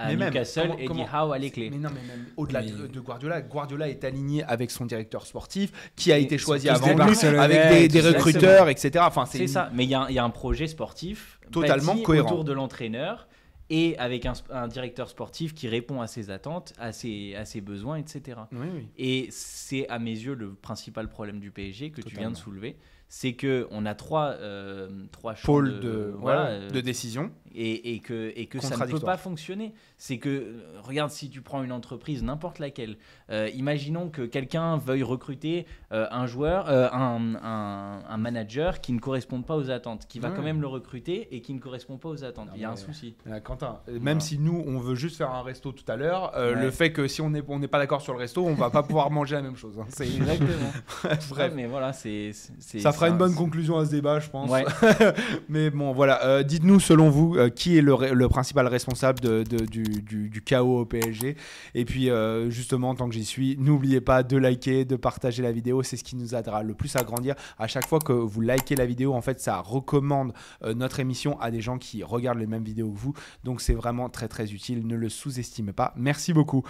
[0.00, 1.70] À Mais même, Newcastle, comment- Eddie Howe a les clés.
[1.70, 5.26] Mais non, mais même au-delà Mais- de, de Guardiola, Guardiola est aligné avec son directeur
[5.26, 9.04] sportif qui a Et été choisi avant lui, avec des, recruteurs, etc.
[9.08, 9.70] Enfin, C'est une- ça.
[9.74, 12.30] Mais il y, a un- il y a un projet sportif Totalement cohérent.
[12.30, 13.26] autour de l'entraîneur
[13.70, 17.60] et avec un, un directeur sportif qui répond à ses attentes, à ses, à ses
[17.60, 18.38] besoins, etc.
[18.52, 18.88] Oui, oui.
[18.96, 22.76] Et c'est à mes yeux le principal problème du PSG que tu viens de soulever,
[23.08, 27.30] c'est que on a trois euh, trois champs Pôle de, voilà euh, de décision.
[27.54, 29.72] Et, et que et que ça ne peut pas fonctionner.
[29.96, 32.96] C'est que euh, regarde si tu prends une entreprise n'importe laquelle,
[33.30, 38.92] euh, imaginons que quelqu'un veuille recruter euh, un joueur, euh, un, un, un manager qui
[38.92, 41.96] ne corresponde pas aux attentes, qui va quand même le recruter et qui ne correspond
[41.98, 42.46] pas aux attentes.
[42.48, 43.14] Non, Il y a un souci.
[43.44, 44.20] Quentin, même Voilà.
[44.20, 46.54] si nous, on veut juste faire un resto tout à l'heure, Ouais.
[46.54, 48.82] le fait que si on n'est on pas d'accord sur le resto, on va pas
[48.82, 49.78] pouvoir manger la même chose.
[49.80, 49.86] hein.
[49.88, 50.72] C'est- Exactement.
[51.04, 51.32] Bref.
[51.36, 54.50] Ouais, mais voilà, c'est Ça fera une un- bonne conclusion à ce débat, je pense.
[54.50, 54.64] Ouais.
[55.48, 56.42] Mais bon, voilà.
[56.42, 61.36] Dites-nous, selon vous, euh, qui est le, principal responsable du chaos au PSG
[61.74, 65.52] Et puis, euh, justement, tant que j'y suis, n'oubliez pas de liker, de partager la
[65.52, 65.82] vidéo.
[65.82, 67.34] C'est ce qui nous aidera le plus à grandir.
[67.58, 70.32] À chaque fois que vous likez la vidéo, en fait, ça recommande
[70.64, 73.14] euh, notre émission à des gens qui regardent les mêmes vidéos que vous.
[73.44, 74.86] Donc, c'est vraiment très, très utile.
[74.86, 75.94] Ne le sous-estimez pas.
[75.96, 76.64] Merci beaucoup.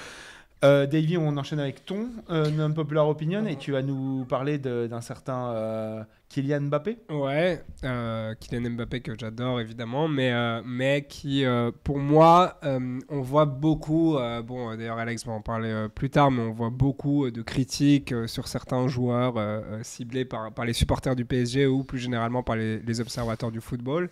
[0.64, 5.01] Euh, Davy, on enchaîne avec ton euh, non-popular opinion et tu vas nous parler d'un
[5.01, 6.99] certain euh, Kylian Mbappé.
[7.11, 11.44] Ouais, euh, Kylian Mbappé que j'adore évidemment, mais, euh, mais qui,
[11.85, 16.53] pour moi, on voit beaucoup, bon d'ailleurs Alex va en parler plus tard, mais on
[16.53, 19.35] voit beaucoup de critiques sur certains joueurs
[19.83, 24.11] ciblés par, les supporters du PSG ou plus généralement par les observateurs du football.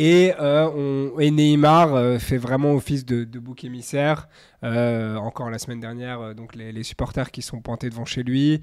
[0.00, 4.28] Et, euh, et Neymar euh, fait vraiment office de, bouc émissaire.
[4.62, 8.60] Euh, encore la semaine dernière, donc les, supporters qui sont pointés devant chez lui.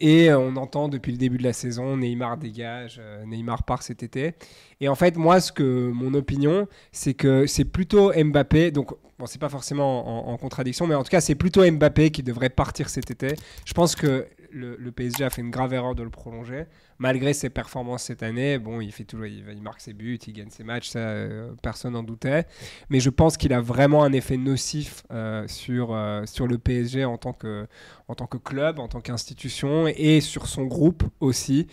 [0.00, 4.34] Et on entend depuis le début de la saison Neymar dégage, Neymar part cet été.
[4.80, 8.72] Et en fait, moi, ce que mon opinion, c'est que c'est plutôt Mbappé.
[8.72, 12.10] Donc, bon, c'est pas forcément en, en contradiction, mais en tout cas, c'est plutôt Mbappé
[12.10, 13.36] qui devrait partir cet été.
[13.64, 16.64] Je pense que le, PSG a fait une grave erreur de le prolonger.
[16.98, 20.50] Malgré ses performances cette année, bon, il fait toujours, il, marque ses buts, il gagne
[20.50, 22.46] ses matchs, ça, euh, personne n'en doutait.
[22.90, 27.04] Mais je pense qu'il a vraiment un effet nocif euh, sur, euh, sur le PSG
[27.04, 27.66] en tant que,
[28.08, 31.66] en tant que club, en tant qu'institution et sur son groupe aussi.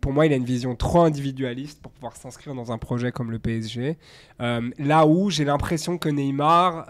[0.00, 3.30] Pour moi, il a une vision trop individualiste pour pouvoir s'inscrire dans un projet comme
[3.30, 3.98] le PSG.
[4.38, 6.86] Là où j'ai l'impression que Neymar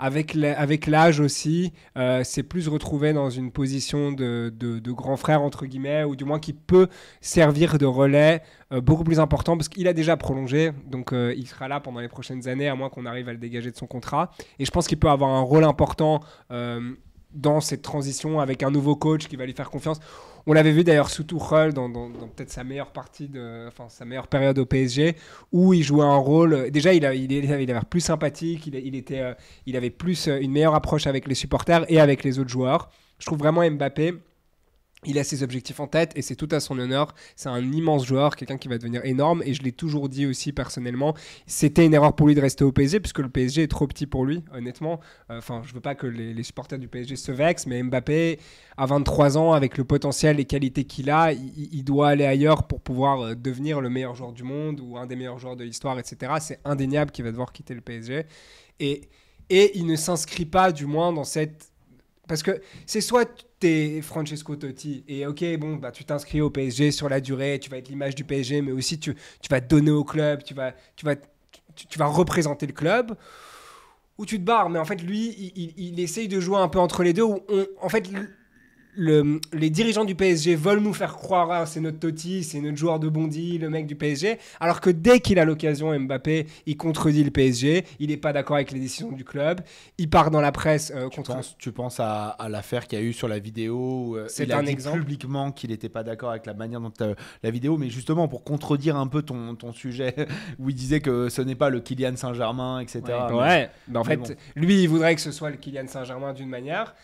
[0.00, 6.04] avec l'âge aussi, euh, c'est plus retrouvé dans une position de, grand frère, entre guillemets,
[6.04, 6.88] ou du moins qui peut
[7.20, 11.46] servir de relais euh, beaucoup plus important, parce qu'il a déjà prolongé, donc euh, il
[11.46, 13.86] sera là pendant les prochaines années, à moins qu'on arrive à le dégager de son
[13.86, 14.30] contrat.
[14.58, 16.20] Et je pense qu'il peut avoir un rôle important
[17.32, 20.00] dans cette transition avec un nouveau coach qui va lui faire confiance.
[20.46, 24.28] On l'avait vu d'ailleurs sous Tuchel dans, peut-être sa meilleure partie, de, enfin sa meilleure
[24.28, 25.16] période au PSG,
[25.52, 26.70] où il jouait un rôle.
[26.70, 29.34] Déjà, il, a, il, avait l'air plus sympathique, il, il était, euh,
[29.66, 32.90] il avait plus euh, une meilleure approche avec les supporters et avec les autres joueurs.
[33.18, 34.14] Je trouve vraiment Mbappé.
[35.04, 37.14] Il a ses objectifs en tête et c'est tout à son honneur.
[37.34, 39.42] C'est un immense joueur, quelqu'un qui va devenir énorme.
[39.46, 41.14] Et je l'ai toujours dit aussi personnellement,
[41.46, 44.06] c'était une erreur pour lui de rester au PSG puisque le PSG est trop petit
[44.06, 45.00] pour lui, honnêtement.
[45.30, 48.38] Euh, Enfin, je veux pas que les, les supporters du PSG se vexent, mais Mbappé,
[48.76, 52.66] à 23 ans, avec le potentiel et qualités qu'il a, il, il doit aller ailleurs
[52.66, 55.64] pour pouvoir euh, devenir le meilleur joueur du monde ou un des meilleurs joueurs de
[55.64, 56.34] l'histoire, etc.
[56.40, 58.26] C'est indéniable qu'il va devoir quitter le PSG.
[58.80, 59.08] Et,
[59.48, 61.69] et il ne s'inscrit pas, du moins, dans cette
[62.28, 63.26] parce que c'est soit
[63.60, 67.58] tu es Francesco Totti et ok, bon, bah, tu t'inscris au PSG sur la durée,
[67.60, 70.54] tu vas être l'image du PSG, mais aussi tu, tu vas donner au club, tu
[70.54, 71.16] vas, tu, vas,
[71.74, 73.16] tu, vas représenter le club,
[74.18, 74.70] ou tu te barres.
[74.70, 77.22] Mais en fait, lui, il, il- essaye de jouer un peu entre les deux.
[77.22, 77.40] Où
[77.80, 78.08] en fait,
[79.00, 82.60] le- le- les dirigeants du PSG veulent nous faire croire ah, c'est notre Totti, c'est
[82.60, 86.46] notre joueur de Bondy, le mec du PSG, alors que dès qu'il a l'occasion, Mbappé,
[86.66, 89.62] il contredit le PSG, il n'est pas d'accord avec les décisions du club,
[89.98, 92.98] il part dans la presse euh, Tu contre penses, tu penses à, à l'affaire qu'il
[92.98, 93.76] y a eu sur la vidéo
[94.08, 94.98] où euh, C'est il a un dit exemple.
[94.98, 98.44] publiquement qu'il n'était pas d'accord avec la manière dont euh, la vidéo, mais justement pour
[98.44, 100.14] contredire un peu ton, ton sujet
[100.58, 103.00] où il disait que ce n'est pas le Kylian Saint-Germain, etc.
[103.06, 104.28] Mais- Ouais, mais en mais fait, bon.
[104.56, 106.94] lui, il voudrait que ce soit le Kylian Saint-Germain d'une manière.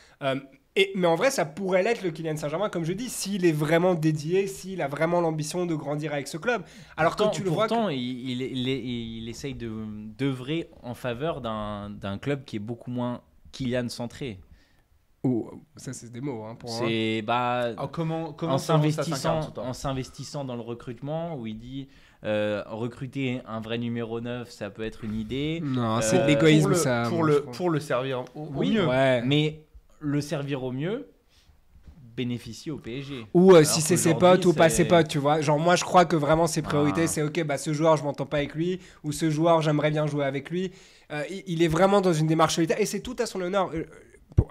[0.77, 3.45] Euh, et, mais en vrai, ça pourrait l'être le Kylian Saint-Germain, comme je dis, s'il
[3.47, 6.63] est vraiment dédié, s'il a vraiment l'ambition de grandir avec ce club.
[6.97, 7.67] Alors pourtant, que tu le vois.
[7.67, 7.99] pourtant, il,
[8.31, 9.71] il, il, il essaye de
[10.19, 13.21] d'œuvrer en faveur d'un d'un club qui est beaucoup moins
[13.53, 14.39] Kylian centré.
[15.23, 16.45] Oh, ça, c'est des mots.
[16.45, 16.79] Hein, pour un.
[16.87, 21.89] C'est bah, Ah, comment comment en s'investissant dans le recrutement où il dit
[22.25, 26.21] euh, recruter un vrai numéro 9 ça peut être une idée Non, Euh, c'est de
[26.23, 27.05] Pour l'égoïsme, ça.
[27.09, 28.87] Pour le, pour le servir au, au Oui, mieux.
[28.87, 29.23] Ouais.
[29.23, 29.66] mais
[30.01, 31.09] le servir au mieux
[32.17, 35.43] bénéficie au PSG Ou euh, si c'est ses potes ou pas ses potes, tu vois.
[35.43, 37.07] Genre, moi, je crois que vraiment ses priorités, Ah.
[37.07, 40.07] c'est ok, bah ce joueur, je m'entends pas avec lui, ou ce joueur, j'aimerais bien
[40.07, 40.73] jouer avec lui.
[41.13, 43.71] Euh, il, il est vraiment dans une démarche solitaire, et c'est tout à son honneur.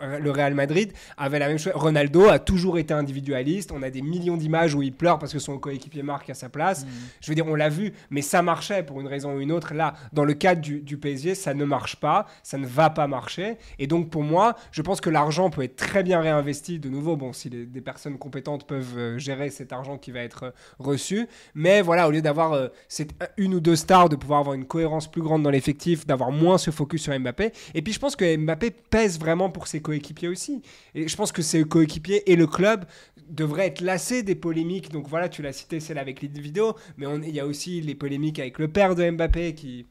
[0.01, 1.73] Euh, Le Real Madrid avait la même chose.
[1.75, 3.71] Ronaldo a toujours été individualiste.
[3.71, 6.49] On a des millions d'images où il pleure parce que son coéquipier marque à sa
[6.49, 6.85] place.
[7.21, 9.73] Je veux dire, on l'a vu, mais ça marchait pour une raison ou une autre.
[9.73, 13.07] Là, dans le cadre du, du PSG, ça ne marche pas, ça ne va pas
[13.07, 13.57] marcher.
[13.79, 17.15] Et donc, pour moi, je pense que l'argent peut être très bien réinvesti de nouveau.
[17.15, 20.51] Bon, si les- des personnes compétentes peuvent euh, gérer cet argent qui va être euh,
[20.79, 21.27] reçu.
[21.53, 24.65] Mais voilà, au lieu d'avoir euh, cette- une ou deux stars, de pouvoir avoir une
[24.65, 27.51] cohérence plus grande dans l'effectif, d'avoir moins ce focus sur Mbappé.
[27.73, 30.61] Et puis, je pense que Mbappé pèse vraiment pour ses coéquipiers aussi.
[30.93, 32.85] Et je pense que ses coéquipiers et le club
[33.29, 34.89] devraient être lassés des polémiques.
[34.91, 37.95] Donc voilà, tu l'as cité, celle avec les vidéos, mais il y a aussi les
[37.95, 39.87] polémiques avec le père de Mbappé qui,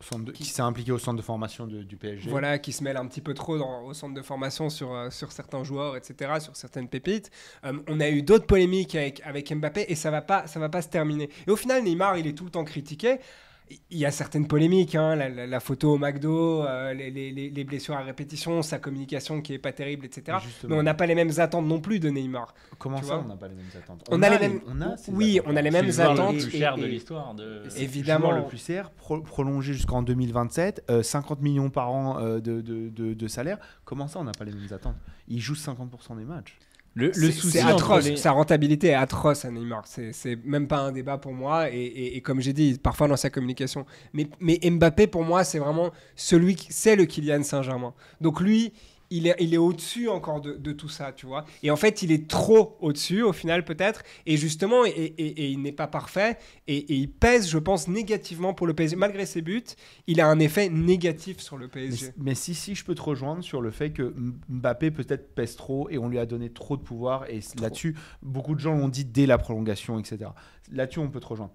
[0.00, 2.28] Centre de- qui s'est impliqué au centre de formation de- du PSG.
[2.28, 5.10] voilà, qui se mêle un petit peu trop dans- au centre de formation sur, euh,
[5.10, 7.30] sur certains joueurs, etc., sur certaines pépites.
[7.64, 10.68] Euh, on a eu d'autres polémiques avec, avec Mbappé et ça va pas, ça va
[10.68, 11.28] pas se terminer.
[11.46, 13.18] Et au final, Neymar, il est tout le temps critiqué.
[13.90, 17.30] Il y a certaines polémiques, hein, la, la- la photo au McDo, euh, les, les-
[17.32, 20.36] les- les blessures à répétition, sa communication qui est pas terrible, etc.
[20.44, 20.74] Justement.
[20.74, 22.54] Mais on n'a pas les mêmes attentes non plus de Neymar.
[22.78, 24.04] Comment tu ça, on n'a pas les mêmes attentes?
[24.10, 25.52] On a les mêmes- on a oui, attentes.
[25.52, 26.32] on a les mêmes attentes.
[26.34, 28.32] le plus et- cher de l'histoire de Évidemment.
[28.32, 32.90] le plus cher, pro- prolongé jusqu'en 2027, euh, 50 millions par an euh, de, de,
[32.90, 33.58] de- de salaire.
[33.86, 34.96] Comment ça, on n'a pas les mêmes attentes?
[35.28, 36.58] Il joue 50% des matchs.
[36.94, 38.04] Le, le souci atroce.
[38.04, 39.82] les- Sa rentabilité est atroce à Neymar.
[39.86, 41.70] C'est c'est même pas un débat pour moi.
[41.70, 43.86] Et, et- et comme j'ai dit, parfois dans sa communication.
[44.12, 46.66] Mais, mais Mbappé, pour moi, c'est vraiment celui qui.
[46.70, 47.94] C'est le Kylian Saint-Germain.
[48.20, 48.72] Donc lui.
[49.14, 51.44] Il est, il est au-dessus encore de, de tout ça, tu vois.
[51.62, 54.02] Et en fait, il est trop au-dessus, au final, peut-être.
[54.26, 56.38] Et justement, et, et- et il n'est pas parfait.
[56.66, 58.96] Et, et il pèse, je pense, négativement pour le PSG.
[58.96, 59.62] Malgré ses buts,
[60.06, 62.12] il a un effet négatif sur le Mais, PSG.
[62.16, 64.14] mais si, si, je peux te rejoindre sur le fait que
[64.48, 67.28] Mbappé peut-être pèse trop et on lui a donné trop de pouvoir.
[67.28, 70.30] Et là-dessus, beaucoup de gens l'ont dit dès la prolongation, etc.
[70.70, 71.52] Là-dessus, on peut te rejoindre.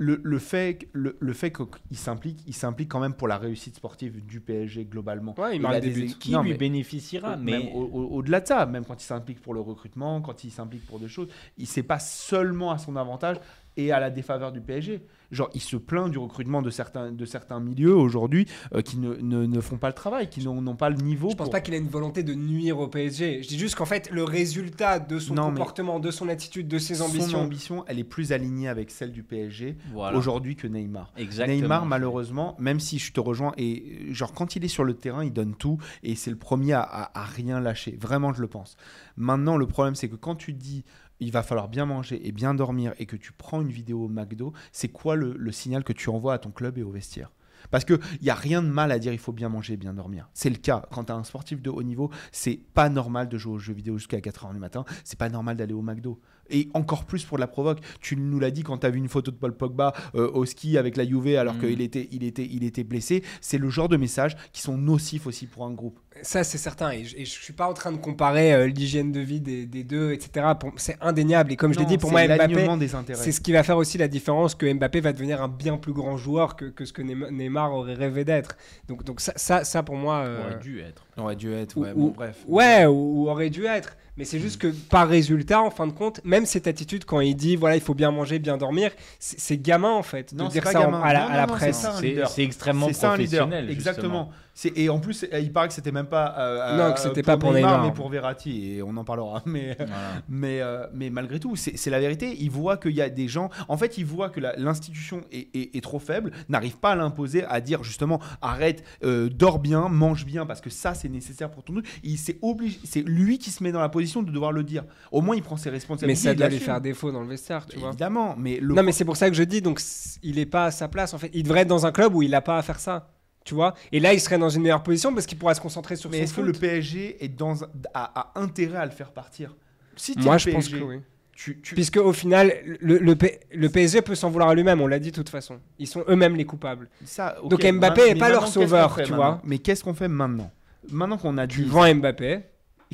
[0.00, 3.74] Le, le fait, le, le fait qu'il s'implique, il s'implique quand même pour la réussite
[3.74, 5.34] sportive du PSG globalement.
[5.38, 6.04] Ouais, il Il marque a des des buts.
[6.04, 9.02] équipes- qui Non, lui mais- bénéficiera Même mais au- au- au-delà de ça, même quand
[9.02, 12.70] il s'implique pour le recrutement, quand il s'implique pour des choses, il c'est pas seulement
[12.70, 13.38] à son avantage.
[13.80, 15.02] et à la défaveur du PSG.
[15.30, 19.14] Genre, il se plaint du recrutement de certains, de certains milieux aujourd'hui euh, qui ne,
[19.16, 21.28] ne, ne font pas le travail, qui n'ont pas le niveau.
[21.30, 23.42] Je pense pour- pas qu'il a une volonté de nuire au PSG.
[23.42, 26.78] Je dis juste qu'en fait, le résultat de son Non, comportement, de son attitude, de
[26.78, 27.40] ses Son ambitions.
[27.40, 30.16] ambition, elle est plus alignée avec celle du PSG Voilà.
[30.16, 31.12] aujourd'hui que Neymar.
[31.16, 31.56] Exactement.
[31.60, 34.94] Neymar, malheureusement, même si je te rejoins, et euh, genre quand il est sur le
[34.94, 37.98] terrain, il donne tout et c'est le premier à, à- à rien lâcher.
[38.00, 38.76] Vraiment, je le pense.
[39.16, 40.84] Maintenant, le problème, c'est que quand tu dis
[41.20, 44.08] il va falloir bien manger et bien dormir et que tu prends une vidéo au
[44.08, 47.32] McDo, c'est quoi le, le signal que tu envoies à ton club et au vestiaire?
[47.72, 49.92] Parce qu'il n'y a rien de mal à dire il faut bien manger et bien
[49.92, 50.28] dormir.
[50.32, 50.86] C'est le cas.
[50.92, 53.74] Quand tu as un sportif de haut niveau, c'est pas normal de jouer aux jeux
[53.74, 54.84] vidéo jusqu'à 4h du matin.
[55.02, 56.20] C'est pas normal d'aller au McDo.
[56.50, 57.80] Et encore plus pour la provoque.
[58.00, 60.46] Tu nous l'as dit quand tu as vu une photo de Paul Pogba euh, au
[60.46, 61.60] ski avec la Juve alors Mm.
[61.60, 63.24] qu'il était, il était, il était blessé.
[63.40, 65.98] C'est le genre de messages qui sont nocifs aussi pour un groupe.
[66.22, 66.90] Ça, c'est certain.
[66.90, 69.66] Et je, et je suis pas en train de comparer euh, l'hygiène de vie des,
[69.66, 70.46] des deux, etc.
[70.76, 71.52] C'est indéniable.
[71.52, 73.18] Et comme je l'ai dit, pour moi, Mbappé, l'alignement des intérêts.
[73.22, 75.92] c'est ce qui va faire aussi la différence que Mbappé va devenir un bien plus
[75.92, 78.56] grand joueur que, que ce que Neym- Neymar aurait rêvé d'être.
[78.88, 80.18] Donc, donc ça, ça, ça, pour moi.
[80.26, 81.04] euh, aurait dû être.
[81.18, 81.76] Aurait dû être.
[81.76, 82.36] ou- Ouais, ou- bon, bref.
[82.46, 83.96] Ouais, ou, ou aurait dû être.
[84.16, 87.36] Mais c'est juste que par résultat, en fin de compte, même cette attitude quand il
[87.36, 90.64] dit voilà, il faut bien manger, bien dormir, c'est gamin en fait de Non, dire
[90.64, 91.00] ça gamin.
[91.00, 91.86] à la, Non, à la non, non, presse.
[92.26, 93.46] c'est extrêmement C'est ça un leader.
[93.46, 93.70] professionnel.
[93.70, 94.30] Exactement.
[94.74, 96.34] Et en plus, il paraît que c'était même pas.
[96.36, 97.86] euh, Non, euh, que c'était pas pour Neymar, Neymar.
[97.86, 98.72] mais pour Verratti.
[98.72, 99.40] Et on en parlera.
[99.46, 99.76] Mais.
[99.78, 99.92] Voilà.
[100.28, 102.36] Mais, euh, mais malgré tout, c'est la vérité.
[102.40, 103.50] Il voit qu'il y a des gens.
[103.68, 107.44] En fait, il voit que l'institution est, est- est trop faible, n'arrive pas à l'imposer,
[107.44, 111.62] à dire justement arrête, euh, dors bien, mange bien, parce que ça, c'est nécessaire pour
[111.64, 111.86] ton truc.
[112.02, 112.78] Il s'est obligé.
[112.84, 114.84] C'est lui qui se met dans la position de devoir le dire.
[115.12, 116.20] Au moins, il prend ses Mais responsabilités.
[116.22, 117.88] ça il doit lui faire défaut dans le vestiaire, tu vois.
[117.88, 119.80] Évidemment, mais le Non, mais c'est pour ça que je dis, donc
[120.22, 121.30] il est pas à sa place en fait.
[121.34, 123.10] Il devrait être dans un club où il n'a pas à faire ça,
[123.44, 123.74] tu vois.
[123.92, 126.18] Et là, il serait dans une meilleure position parce qu'il pourra se concentrer sur Mais
[126.20, 127.62] est-ce que le PSG est dans,
[127.94, 129.54] a, a intérêt à le faire partir?
[129.96, 130.96] Si Moi, je pense PSG, que oui.
[131.34, 134.80] Tu, tu- Puisque au final, le, le, P- le PSG peut s'en vouloir à lui-même,
[134.80, 135.60] on l'a dit de toute façon.
[135.78, 136.88] Ils sont eux-mêmes les coupables.
[137.04, 139.40] ça, Donc Mbappé ma- est mais pas leur sauveur, tu vois.
[139.44, 140.50] Mais qu'est-ce qu'on fait maintenant?
[140.90, 142.40] Maintenant qu'on a Tu dit, vends Mbappé.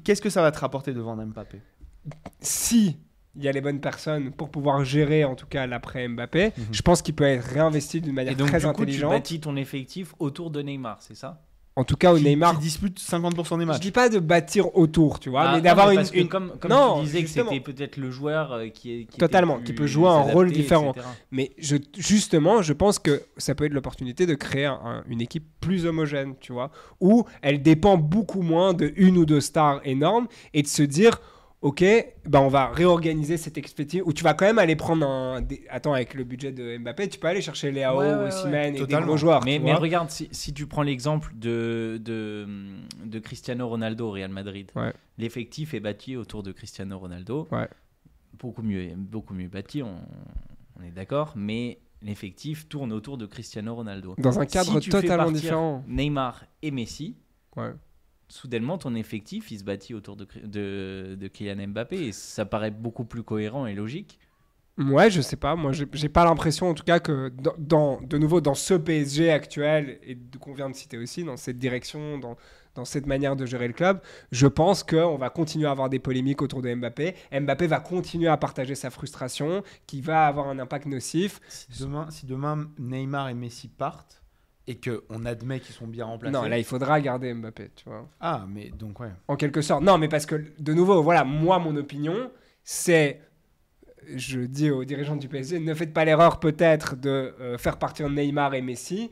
[0.03, 1.61] qu'est-ce que ça va te rapporter de vendre Mbappé?
[2.41, 2.99] Si
[3.37, 6.65] il y a les bonnes personnes pour pouvoir gérer en tout cas l'après Mbappé, Mhm.
[6.73, 9.11] je pense qu'il peut être réinvesti d'une manière Et donc, très du coup, tu intelligente.
[9.11, 11.43] bâtis ton effectif autour de Neymar, c'est ça?
[11.77, 13.81] En tout cas, au qui, Neymar, qui dispute 50% des je matchs.
[13.81, 17.01] dis pas de bâtir autour, tu vois, Ah, mais d'avoir une, une- Comme, comme Non,
[17.01, 19.05] tu disais que c'était peut-être le joueur euh, qui est.
[19.07, 20.93] qui Totalement, qui peut jouer un rôle différent.
[20.93, 21.05] etc.
[21.33, 25.47] Mais je, justement, je pense que ça peut être l'opportunité de créer un- une équipe
[25.61, 30.29] plus homogène, tu vois, où elle dépend beaucoup moins de une ou deux stars énormes
[30.53, 31.21] et de se dire,
[31.65, 31.83] ok,
[32.27, 35.41] ben on va réorganiser cette effectif où tu vas quand même aller prendre un.
[35.41, 38.15] des- Attends, avec le budget de Mbappé, tu peux aller chercher Léao, Ouais,
[38.51, 39.43] ouais, et des gros joueurs.
[39.45, 42.47] Mais, regarde, si, si tu prends l'exemple de, de,
[43.05, 44.93] de Cristiano Ronaldo au Real Madrid, Ouais.
[45.17, 47.49] l'effectif est bâti autour de Cristiano Ronaldo.
[47.51, 47.67] Ouais.
[48.39, 49.97] Beaucoup, mieux, beaucoup mieux bâti, on,
[50.79, 54.15] on est d'accord, mais l'effectif tourne autour de Cristiano Ronaldo.
[54.19, 55.83] Dans un cadre Si tu fais totalement différent.
[55.89, 57.17] Neymar et Messi,
[57.57, 57.73] Ouais.
[58.29, 62.71] Soudainement ton effectif il se bâtit autour de, de, de Kylian Mbappé et ça paraît
[62.71, 64.19] beaucoup plus cohérent et logique.
[64.77, 65.55] Ouais, je sais pas.
[65.55, 69.31] Moi, j'ai pas l'impression, en tout cas, que dans, dans- de nouveau dans ce PSG
[69.31, 72.37] actuel et qu'on vient de citer aussi, dans cette direction, dans,
[72.75, 74.01] dans cette manière de gérer le club,
[74.33, 77.15] je pense qu'on va continuer à avoir des polémiques autour de Mbappé.
[77.33, 81.41] Mbappé va continuer à partager sa frustration, qui va avoir un impact nocif.
[81.49, 84.24] Si demain, si demain Neymar et Messi partent
[84.67, 86.33] et que on admet qu'ils sont bien remplacés.
[86.33, 88.09] Non, là, il faudra garder Mbappé, tu vois.
[88.21, 89.13] Ah, mais donc ouais.
[89.29, 89.83] En quelque sorte.
[89.83, 92.31] Non, mais parce que, de nouveau, voilà, moi, mon opinion,
[92.63, 93.21] c'est.
[94.17, 98.11] Je dis aux dirigeants du PSG, ne faites pas l'erreur peut-être de euh, faire partir
[98.11, 99.11] Neymar et Messi.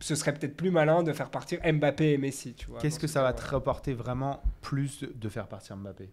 [0.00, 2.78] Ce serait peut-être plus malin de faire partir Mbappé et Messi, tu vois.
[2.78, 3.46] Qu'est-ce que ça va cas-là.
[3.46, 6.10] te rapporter vraiment plus de faire partir Mbappé?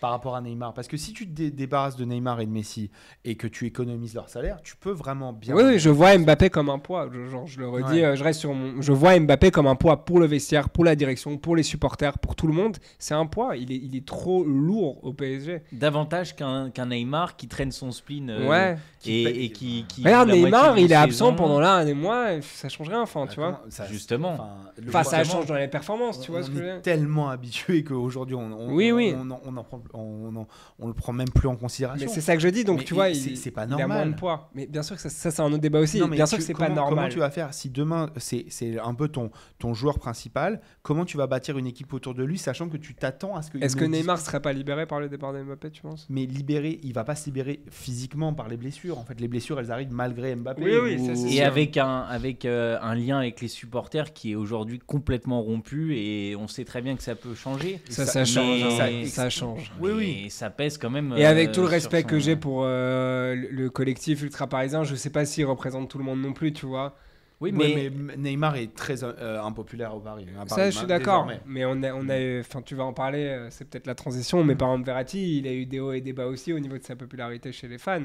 [0.00, 2.50] Par rapport à Neymar Parce que si tu te dé- débarrasses de Neymar et de
[2.50, 2.90] Messi
[3.24, 5.54] et que tu économises leur salaire, tu peux vraiment bien.
[5.54, 7.08] Oui, oui, je vois Mbappé comme un poids.
[7.12, 8.04] Je, genre, je le redis, Ouais.
[8.04, 8.80] euh, je reste sur mon.
[8.82, 12.18] Je vois Mbappé comme un poids pour le vestiaire, pour la direction, pour les supporters,
[12.18, 12.76] pour tout le monde.
[12.98, 13.56] C'est un poids.
[13.56, 15.62] Il est, il est trop lourd au PSG.
[15.72, 18.76] Davantage qu'un qu'un Neymar qui traîne son spleen euh, ouais.
[19.04, 22.40] et, et qui, qui Regarde, Neymar, il est absent pendant là un des mois.
[22.42, 23.62] Ça change rien, enfin, tu vois.
[23.68, 24.34] Ça- Justement.
[24.34, 24.48] Enfin,
[24.82, 26.72] le Enfin, ça change dans les performances, tu vois on ce que je veux est
[26.74, 29.14] dire tellement habitué qu'aujourd'hui on, on, Oui, oui.
[29.16, 30.46] on, on, on en prend, on, on-
[30.78, 32.06] on le prend même plus en considération.
[32.06, 33.86] Mais c'est ça que je dis, donc Mais tu vois, c'est- pas il a moins
[33.86, 34.12] normal.
[34.12, 34.50] de poids.
[34.54, 35.98] Mais bien sûr que ça, ça, c'est un autre débat aussi.
[36.00, 36.94] Non, mais bien sûr que c'est pas comment- normal.
[36.96, 41.04] Comment tu vas faire si demain c'est c'est un peu ton, ton joueur principal Comment
[41.04, 43.58] tu vas bâtir une équipe autour de lui, sachant que tu t'attends à ce que.
[43.58, 46.06] Est-ce que ne Neymar serait pas libéré par le départ de Mbappé, tu penses?
[46.08, 48.98] Mais libéré, il va pas se libérer physiquement par les blessures.
[48.98, 50.62] En fait, les blessures, elles arrivent malgré Mbappé.
[50.62, 51.46] Oui, oui, ça, c'est Et sûr.
[51.46, 56.36] avec un, avec euh, un lien avec les supporters qui est aujourd'hui complètement rompu et
[56.36, 57.80] on sait très bien que ça peut changer.
[57.88, 58.60] Ça, ça- ça change.
[58.78, 59.06] mais- hein.
[59.06, 59.72] Ça, ça change.
[59.80, 60.30] Oui, oui.
[60.30, 61.14] ça pèse quand même.
[61.16, 64.46] Et avec euh, tout le respect son- que j'ai pour euh, le le collectif ultra
[64.46, 66.96] parisien, je sais pas s'il représente tout le monde non plus, tu vois.
[67.38, 70.26] Oui, Ouais, mais, Neymar est très euh, impopulaire au Paris.
[70.40, 71.28] à Ça, je suis d'accord.
[71.46, 73.48] Mais on a, on a, enfin, tu vas en parler.
[73.50, 74.42] C'est peut-être la transition.
[74.42, 76.78] Mais par exemple, Verratti, il a eu des hauts et des bas aussi au niveau
[76.78, 78.04] de sa popularité chez les fans.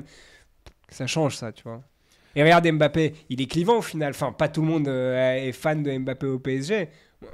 [0.90, 1.82] Ça change, ça, tu vois.
[2.36, 4.10] Et regarde Mbappé, il est clivant au final.
[4.10, 6.90] Enfin, pas tout le monde euh, est fan de Mbappé au PSG.
[7.24, 7.28] Euh,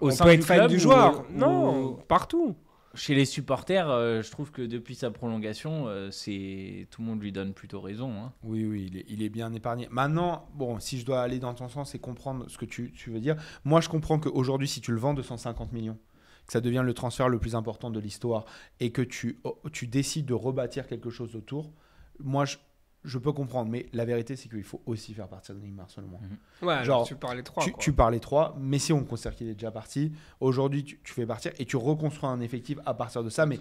[0.00, 1.20] Au on sein peut être fan du ou- joueur.
[1.28, 2.56] ou- Non, partout.
[2.94, 7.22] Chez les supporters, euh, je trouve que depuis sa prolongation, euh, c'est tout le monde
[7.22, 8.12] lui donne plutôt raison.
[8.22, 8.32] hein.
[8.42, 9.88] Oui, oui, il est, bien épargné.
[9.90, 13.10] Maintenant, bon, si je dois aller dans ton sens et comprendre ce que tu, tu
[13.10, 15.98] veux dire, moi je comprends qu'aujourd'hui, si tu le vends 250 millions,
[16.46, 18.44] que ça devient le transfert le plus important de l'histoire
[18.80, 21.72] et que tu, oh, tu décides de rebâtir quelque chose autour,
[22.18, 22.56] moi je,
[23.04, 23.70] je peux comprendre.
[23.70, 26.20] Mais la vérité, c'est qu'il faut aussi faire partir de Neymar seulement.
[26.62, 27.64] Ouais, Genre, tu parlais trois.
[27.64, 31.12] tu, tu parlais trois, mais si on considère qu'il est déjà parti, aujourd'hui tu, tu
[31.12, 33.58] fais partir et tu reconstruis un effectif à partir de ça, mais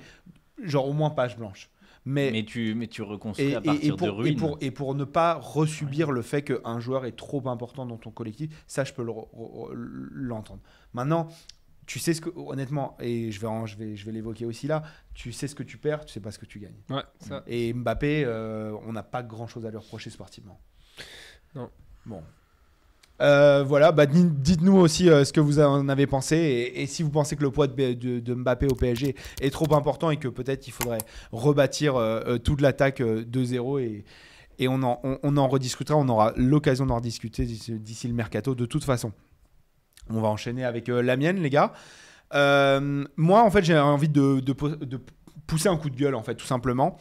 [0.63, 1.69] genre au moins page blanche.
[2.03, 4.33] Mais, Mais tu, mais tu reconstruis et, à partir et pour, de ruines.
[4.33, 7.97] et, pour, et pour ne pas resubir le fait qu'un joueur est trop important dans
[7.97, 10.61] ton collectif, ça je peux le re- re- l'entendre.
[10.93, 11.27] Maintenant,
[11.85, 14.67] tu sais ce que, honnêtement, et je vais, en- je vais, je vais l'évoquer aussi
[14.67, 16.79] là, tu sais ce que tu perds, tu sais pas ce que tu gagnes.
[16.89, 17.43] Ouais, ça.
[17.47, 20.59] Et Mbappé, euh, on n'a pas grand chose à lui reprocher sportivement.
[21.55, 21.69] Non.
[22.05, 22.21] Bon.
[23.21, 26.87] Euh, voilà, bah, di- dites-nous aussi euh, ce que vous en avez pensé et, et
[26.87, 29.71] si vous pensez que le poids de, B- de- de Mbappé au PSG est trop
[29.75, 30.97] important et que peut-être il faudrait
[31.31, 31.95] rebâtir
[32.43, 34.05] toute l'attaque de zéro et,
[34.57, 38.55] et on, en, on, on en rediscutera, on aura l'occasion d'en rediscuter d'ici le mercato
[38.55, 39.11] de toute façon.
[40.13, 41.73] On va enchaîner avec euh, la mienne, les gars.
[42.33, 44.99] Euh, moi, en fait, j'ai envie de, de po- de
[45.47, 46.97] pousser un coup de gueule, en fait, tout simplement.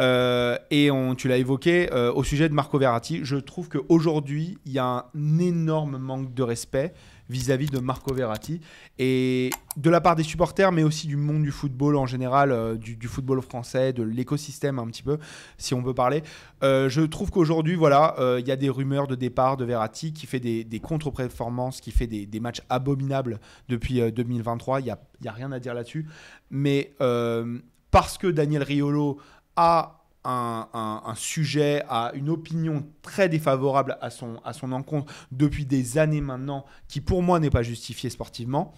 [0.00, 3.20] Euh, et on, tu l'as évoqué au sujet de Marco Verratti.
[3.22, 4.84] Je trouve qu'aujourd'hui, il y a
[5.14, 6.94] un énorme manque de respect
[7.30, 8.60] vis-à-vis de Marco Verratti
[8.98, 12.76] et de la part des supporters, mais aussi du monde du football en général, euh,
[12.76, 15.18] du, football français, de l'écosystème un petit peu,
[15.56, 16.22] si on peut parler.
[16.62, 20.12] Euh, je trouve qu'aujourd'hui, voilà, euh, il y a des rumeurs de départ de Verratti
[20.12, 24.80] qui fait des, contre-performances, qui fait des, matchs abominables depuis euh, 2023.
[24.80, 24.90] Il n'y
[25.22, 26.06] y a rien à dire là-dessus.
[26.50, 26.92] Mais
[27.90, 29.18] parce que Daniel Riolo
[29.56, 30.68] a un,
[31.06, 36.20] un- sujet, a une opinion très défavorable à son, à son encontre depuis des années
[36.20, 38.72] maintenant, qui pour moi n'est pas justifiée sportivement.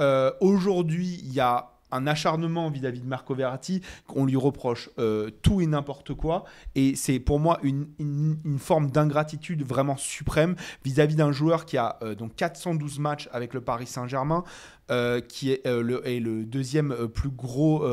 [0.00, 5.30] Euh, Aujourd'hui, il y a un acharnement vis-à-vis de Marco Verratti, qu'on lui reproche euh,
[5.40, 10.54] tout et n'importe quoi, et c'est pour moi une, une- une forme d'ingratitude vraiment suprême
[10.84, 14.44] vis-à-vis d'un joueur qui a euh, donc 412 matchs avec le Paris Saint-Germain,
[14.90, 17.86] euh, qui est, euh, le, est le deuxième euh, plus gros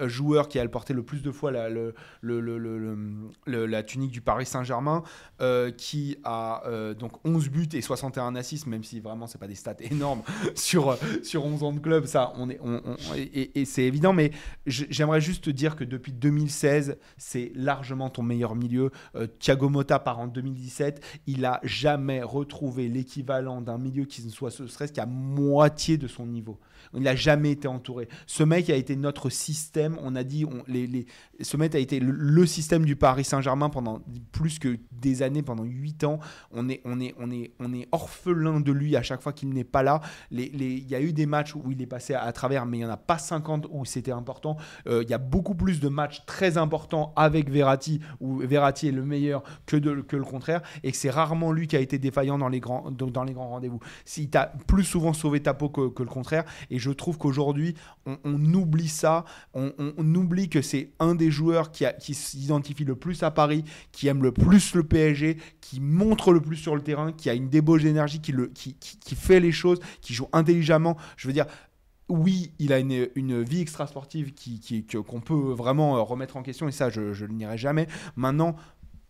[0.00, 1.68] joueur qui a porté le plus de fois la,
[3.46, 5.02] la tunique du Paris Saint-Germain,
[5.76, 6.62] qui a
[6.98, 10.22] donc 11 buts et 61 assists, même si vraiment c'est pas des stats énormes
[10.54, 12.60] sur, sur 11 ans de club, ça on est,
[13.16, 14.32] et, c'est évident, mais
[14.66, 18.90] j'aimerais juste te dire que depuis 2016, c'est largement ton meilleur milieu.
[19.38, 24.50] Thiago Motta part en 2017, il a jamais retrouvé l'équivalent d'un milieu qui ne soit
[24.50, 26.58] ce serait-ce qu'à moitié de son niveau niveau.
[26.94, 28.08] Il n'a jamais été entouré.
[28.26, 29.96] Ce mec a été notre système.
[30.02, 30.64] On a dit, on,
[31.40, 35.62] ce mec a été le, système du Paris Saint-Germain pendant plus que des années, pendant
[35.62, 36.18] 8 ans.
[36.50, 36.82] On est,
[37.92, 40.00] orphelin de lui à chaque fois qu'il n'est pas là.
[40.32, 42.86] Il y a eu des matchs où il est passé à, travers, mais il n'y
[42.86, 44.56] en a pas 50 où c'était important.
[44.88, 48.92] Euh, Il y a beaucoup plus de matchs très importants avec Verratti, où Verratti est
[48.92, 52.60] le meilleur que, le contraire, et c'est rarement lui qui a été défaillant dans les
[52.60, 52.92] grands,
[53.36, 53.80] rendez-vous.
[54.04, 57.74] S'il t'a plus souvent sauvé ta peau que, que le contraire, et je trouve qu'aujourd'hui,
[58.06, 59.24] on, oublie ça,
[59.54, 59.72] on,
[60.14, 64.32] oublie que c'est un des joueurs qui, s'identifie le plus à Paris, qui aime le
[64.32, 68.20] plus le PSG, qui montre le plus sur le terrain, qui a une débauche d'énergie,
[68.20, 70.96] qui, fait les choses, qui joue intelligemment.
[71.16, 71.46] Je veux dire,
[72.08, 76.66] oui, il a une, vie extrasportive qui, qui, qu'on peut vraiment euh, remettre en question,
[76.66, 77.86] et ça, je, je ne nierai jamais.
[78.16, 78.56] Maintenant,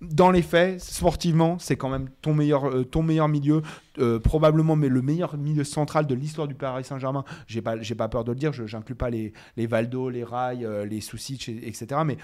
[0.00, 3.62] dans les faits, sportivement, c'est quand même ton meilleur, euh, ton meilleur milieu,
[3.98, 7.24] euh, probablement mais le meilleur milieu central de l'histoire du Paris Saint-Germain.
[7.46, 10.64] J'ai pas, pas peur de le dire, je n'inclus pas les, les Valdo, les Rai,
[10.64, 12.00] euh, les Soucic, et- etc.
[12.06, 12.16] Mais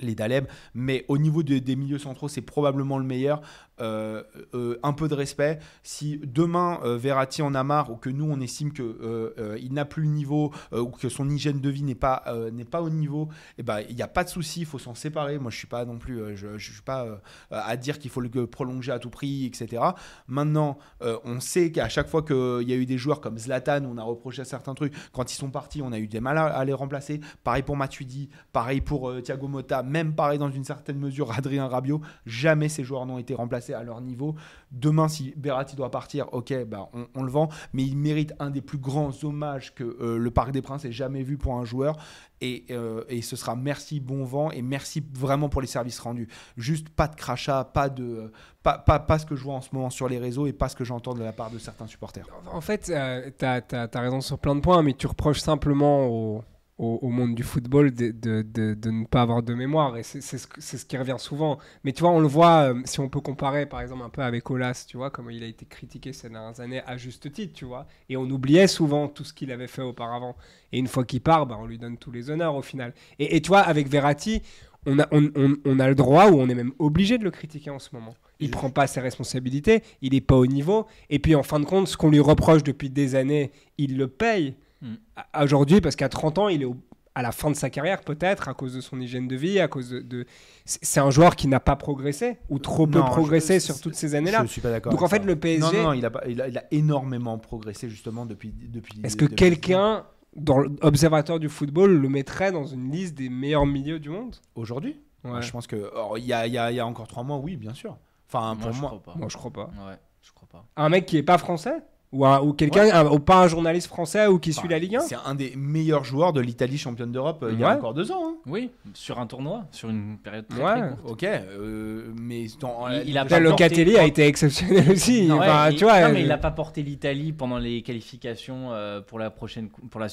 [0.00, 3.40] les Daleb, mais au niveau de- des milieux centraux, c'est probablement le meilleur.
[3.80, 4.24] Euh,
[4.54, 5.60] euh, un peu de respect.
[5.84, 9.72] Si demain euh, Verratti en a marre ou que nous on estime que euh, il
[9.72, 12.24] n'a plus le niveau ou que son hygiène de vie n'est pas
[12.70, 15.38] pas au niveau, eh ben il n'y a pas de souci, il faut s'en séparer.
[15.38, 17.20] Moi je suis pas non plus, je, suis pas
[17.50, 19.82] à dire qu'il faut le prolonger à tout prix, etc.
[20.26, 23.96] Maintenant, on sait qu'à chaque fois qu'il y a eu des joueurs comme Zlatan, on
[23.96, 24.94] a reproché certains trucs.
[25.12, 27.20] Quand ils sont partis, on a eu des mal à, à les remplacer.
[27.44, 32.00] Pareil pour Matuidi, pareil pour Thiago Motta, même pareil dans une certaine mesure Adrien Rabiot.
[32.26, 34.34] Jamais ces joueurs n'ont été remplacés à leur niveau.
[34.70, 38.60] Demain, si Berratti doit partir, ok, bah, on, le vend, mais il mérite un des
[38.60, 41.96] plus grands hommages que euh, le Parc des Princes ait jamais vu pour un joueur.
[42.40, 46.28] Et, euh, et ce sera merci, bon vent, et merci vraiment pour les services rendus.
[46.56, 48.30] Juste pas de crachat, pas de
[48.62, 50.68] pas, pas, pas ce que je vois en ce moment sur les réseaux et pas
[50.68, 52.26] ce que j'entends de la part de certains supporters.
[52.52, 56.44] En fait, euh, tu as, raison sur plein de points, mais tu reproches simplement au,
[56.78, 59.96] au, au monde du football de, de, de, de ne pas avoir de mémoire.
[59.96, 61.58] Et c'est ce, ce qui revient souvent.
[61.84, 64.22] Mais tu vois, on le voit, euh, si on peut comparer par exemple un peu
[64.22, 67.52] avec Olas, tu vois, comment il a été critiqué ces dernières années à juste titre,
[67.54, 67.86] tu vois.
[68.08, 70.36] Et on oubliait souvent tout ce qu'il avait fait auparavant.
[70.72, 72.94] Et une fois qu'il part, bah, on lui donne tous les honneurs au final.
[73.18, 74.42] Et, et tu vois, avec Verratti,
[74.86, 77.30] on a, on, on- on a le droit ou on est même obligé de le
[77.32, 78.14] critiquer en ce moment.
[78.40, 80.86] Il Et- prend pas ses responsabilités, il n'est pas au niveau.
[81.10, 84.06] Et puis en fin de compte, ce qu'on lui reproche depuis des années, il le
[84.08, 84.94] paye Mm.
[85.42, 86.76] aujourd'hui parce qu'à 30 ans, il est au-
[87.14, 89.66] à la fin de sa carrière peut-être à cause de son hygiène de vie, à
[89.66, 90.00] cause de...
[90.00, 90.24] de-
[90.66, 94.14] C'est un joueur qui n'a pas progressé ou trop peu Non, progressé sur toutes ces
[94.14, 94.42] années-là.
[94.42, 94.92] Je suis pas d'accord.
[94.92, 95.24] Donc en fait, ça.
[95.24, 98.24] le PSG, Non, non, non, il a, pas- il, a, il a énormément progressé justement
[98.24, 98.52] depuis.
[98.56, 100.04] depuis est-ce que quelqu'un
[100.36, 104.36] dans l'observateur du football le mettrait dans une liste des meilleurs milieux du monde?
[104.54, 105.00] Aujourd'hui?
[105.24, 105.42] Ouais.
[105.42, 105.90] Je pense que.
[106.18, 107.96] Il y, a, y y encore trois mois, oui, bien sûr.
[108.28, 108.88] Enfin, Moi, pour je moi.
[108.90, 109.14] crois pas.
[109.18, 109.64] Moi, je crois pas.
[109.88, 110.64] Ouais, je crois pas.
[110.76, 111.78] Un mec qui est pas français?
[112.12, 114.78] Ou, un- ou quelqu'un, un- ou pas un journaliste français ou qui Enfin, suit la
[114.78, 117.68] Ligue 1 C'est un des meilleurs joueurs de l'Italie championne d'Europe euh, il y a
[117.68, 117.74] Ouais.
[117.74, 118.22] encore deux ans.
[118.28, 118.34] hein.
[118.46, 120.72] Oui, sur un tournoi, sur une période très, Ouais.
[120.80, 121.10] très courte.
[121.12, 125.26] Ok, euh, mais dans, Il- il a pas Là, porté- Locatelli a été exceptionnel aussi.
[125.26, 128.72] Non, Enfin, tu vois, non, mais euh, il n'a pas porté l'Italie pendant les qualifications
[128.72, 130.06] euh, pour la prochaine pour la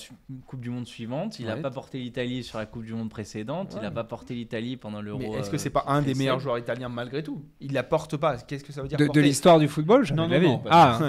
[0.48, 1.40] Coupe du Monde suivante.
[1.40, 1.62] Il n'a Ouais.
[1.62, 3.74] pas porté l'Italie sur la Coupe du Monde précédente.
[3.78, 5.20] Il n'a pas porté l'Italie pendant l'Euro.
[5.20, 7.42] Mais est-ce que euh, c'est pas un des meilleurs joueurs italiens malgré tout?
[7.62, 8.38] Il la porte pas.
[8.38, 10.62] Qu'est-ce que ça veut dire de, l'histoire du football, Non, non, non.
[10.70, 11.00] Ah,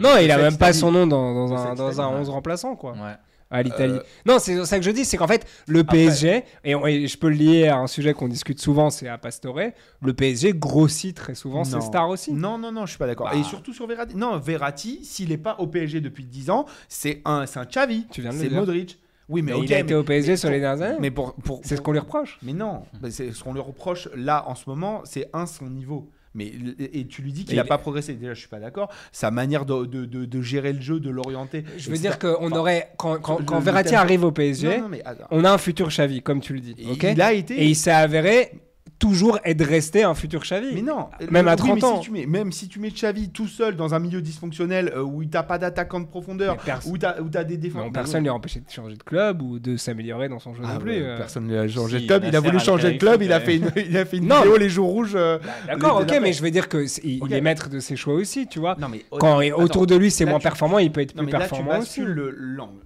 [0.00, 2.76] non, il a même pas son nom dans, un, dans c'est un Italie, 11 remplaçant,
[2.76, 2.92] quoi.
[2.92, 3.14] Ouais.
[3.50, 3.94] à l'Italie.
[3.94, 7.06] Euh, Non, c'est ça que je dis, c'est qu'en fait, le PSG, et, on- et
[7.06, 9.58] je peux le lier à un sujet qu'on discute souvent, c'est à Pastore,
[10.02, 11.80] le PSG grossit très souvent ses Non.
[11.80, 12.32] stars aussi.
[12.32, 13.30] Non, non, non, je suis pas d'accord.
[13.32, 13.36] Bah.
[13.38, 14.14] Et surtout sur Verratti.
[14.16, 18.06] Non, Verratti, s'il est pas au PSG depuis 10 ans, c'est un, c'est un Xavi.
[18.10, 18.54] Tu viens de le C'est.
[18.54, 18.98] Modric.
[19.30, 20.98] Oui, mais, Mais ok, il a été mais- au PSG mais sur les dernières années.
[21.00, 22.38] Mais pour, pour, C'est ce qu'on lui reproche.
[22.42, 25.66] Mais non, bah, c'est ce qu'on lui reproche là en ce moment, c'est un son
[25.66, 26.08] niveau.
[26.34, 28.14] Mais et tu lui dis qu'il n'a pas progressé.
[28.14, 28.90] Déjà, je suis pas d'accord.
[29.12, 31.64] Sa manière de, de, de- de gérer le jeu, de l'orienter.
[31.78, 32.00] Je veux etc.
[32.00, 35.26] dire qu'on Enfin, aurait, quand, quand, quand Verratti arrive au PSG, Non, non, mais attends.
[35.30, 36.74] on a un futur Xavi, comme tu le dis.
[36.78, 37.54] Il a été.
[37.62, 38.50] Et il s'est avéré
[38.98, 40.74] toujours être resté un futur Xavi.
[40.74, 41.96] Mais non, Même à Oui, 30 mais ans.
[41.96, 45.02] Si tu mets, même si tu mets Xavi tout seul dans un milieu dysfonctionnel euh,
[45.02, 47.92] où il t'a pas d'attaquant de profondeur, où t'as t'as des Mais défenseurs.
[47.92, 50.62] personne ne lui a empêché de changer de club ou de s'améliorer dans son jeu
[50.66, 50.90] Ah non plus.
[50.92, 51.16] ouais, euh.
[51.16, 52.24] Personne ne lui a changé Si, de club.
[52.26, 53.22] Il a voulu changer de club.
[53.22, 55.12] Il a fait une, il a fait une Non, vidéo les jours rouges.
[55.14, 58.14] euh, D'accord, ok, mais je veux dire que il, il est maître de ses choix
[58.14, 58.76] aussi, tu vois.
[58.80, 61.78] Non mais Quand attends, autour de lui c'est moins performant, il peut être plus performant
[61.78, 62.00] aussi.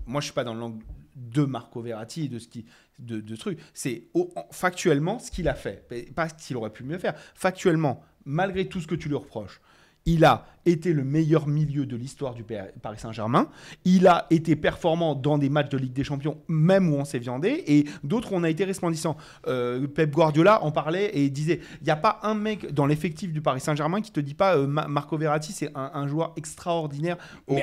[0.06, 0.76] Moi, je suis pas dans l'angle
[1.16, 2.64] de Marco Verratti de ce qui
[2.98, 3.58] de, de trucs.
[3.74, 4.04] C'est
[4.50, 7.14] factuellement ce qu'il a fait, pas ce qu'il aurait pu mieux faire.
[7.34, 9.60] Factuellement, malgré tout ce que tu lui reproches,
[10.06, 13.48] il a été le meilleur milieu de l'histoire du Paris Saint-Germain.
[13.84, 17.18] Il a été performant dans des matchs de Ligue des Champions, même où on s'est
[17.18, 19.16] viandé, et d'autres où on a été resplendissant.
[19.48, 23.32] Euh, Pep Guardiola en parlait et disait il n'y a pas un mec dans l'effectif
[23.32, 26.32] du Paris Saint-Germain qui te dit pas euh, Ma- Marco Verratti, c'est un, un joueur
[26.36, 27.16] extraordinaire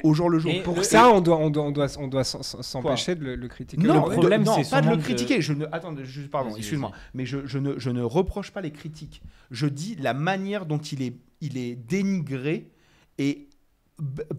[0.04, 0.52] au, jour le jour.
[0.52, 3.16] et Pour le- ça, on doit, on doit, on doit, on doit s'en- s'en- s'empêcher
[3.16, 3.82] de le, le critiquer.
[3.88, 5.42] Non, Le problème, de- non, c'est pas de le manque de- critiquer.
[5.42, 8.72] Je ne, attends, je- pardon, excuse-moi, mais je, je ne, je ne reproche pas les
[8.72, 9.22] critiques.
[9.52, 12.72] Je dis la manière dont il est, il est dénigré
[13.18, 13.50] et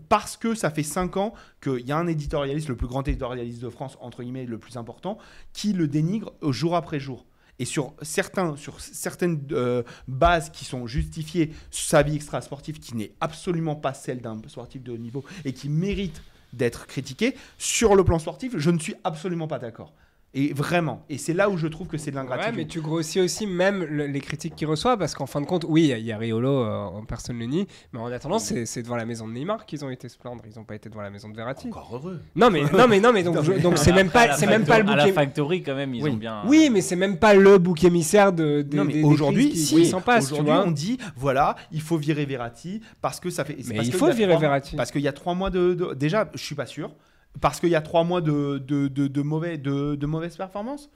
[0.09, 3.61] parce que ça fait 5 ans qu'il y a un éditorialiste, le plus grand éditorialiste
[3.61, 5.19] de France, entre guillemets, le plus important,
[5.53, 7.27] qui le dénigre jour après jour.
[7.59, 13.13] Et sur, certains, sur certaines euh, bases qui sont justifiées, sa vie extra-sportive, qui n'est
[13.21, 16.23] absolument pas celle d'un sportif de haut niveau et qui mérite
[16.55, 19.93] d'être critiqué, sur le plan sportif, je ne suis absolument pas d'accord.
[20.33, 21.05] Et vraiment.
[21.09, 22.55] Et c'est là où je trouve que c'est de Ouais, l'ingratitude.
[22.57, 25.65] mais tu grossis aussi même le- les critiques qu'il reçoit parce qu'en fin de compte,
[25.69, 28.83] oui, il y a Riolo, euh, personne ne le nie, mais en attendant, c'est c'est
[28.83, 31.01] devant la maison de Neymar qu'ils ont été se plaindre, ils n'ont pas été devant
[31.03, 31.67] la maison de Verratti.
[31.67, 32.21] Encore heureux.
[32.37, 34.79] Non mais non mais non mais donc je- donc c'est même pas c'est même pas
[34.79, 36.11] le factory- À la bouc factory, quand même, ils Oui.
[36.11, 36.43] ont bien.
[36.47, 39.87] Oui, mais c'est même pas le bouc émissaire de, non, mais des aujourd'hui, si, qui
[39.87, 40.65] s'en passent, tu aujourd'hui, vois.
[40.65, 43.57] on dit voilà, il faut virer Verratti parce que ça fait.
[43.61, 44.77] c'est Mais parce il faut virer trois- Verratti.
[44.77, 46.93] Parce qu'il y a trois mois de, de- Déjà, je suis pas sûr.
[47.41, 50.91] Parce qu'il y a trois mois de, de, de, de mauvais, de, de mauvaises performances.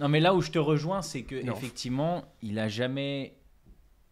[0.00, 1.52] Non, mais là où je te rejoins, c'est que Non.
[1.54, 3.34] effectivement, il a jamais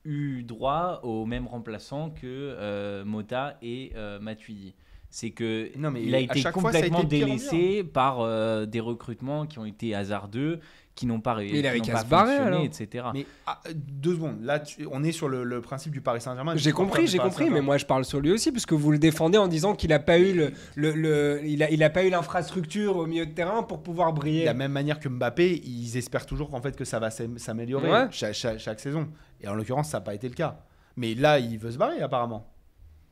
[0.04, 4.74] eu droit au même remplaçant que euh, Mota et euh, Matuidi.
[5.10, 8.20] C'est que Non, mais il a été chaque fois, ça a été complètement délaissé par
[8.20, 10.60] euh, des recrutements qui ont été hasardeux,
[10.94, 13.06] qui n'ont pas réussi, il avait qui qu'à n'ont se pas barrer, fonctionné, etc.
[13.12, 14.40] Mais ah, deux secondes.
[14.42, 16.54] Là, tu- on est sur le, le principe du Paris Saint-Germain.
[16.56, 18.98] J'ai compris, j'ai compris, mais moi je parle sur lui aussi, parce que vous le
[18.98, 22.04] défendez en disant qu'il a pas eu le, le, le- il a, il a pas
[22.04, 24.44] eu l'infrastructure au milieu de terrain pour pouvoir De briller.
[24.44, 27.90] la même manière que Mbappé, ils espèrent toujours qu'en fait que ça va s'am- s'améliorer
[27.90, 28.06] Ouais.
[28.12, 29.08] chaque, chaque- chaque saison.
[29.40, 30.60] Et en l'occurrence, ça n'a pas été le cas.
[30.96, 32.46] Mais là, il veut se barrer apparemment.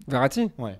[0.07, 0.51] Verratti?
[0.57, 0.78] Ouais.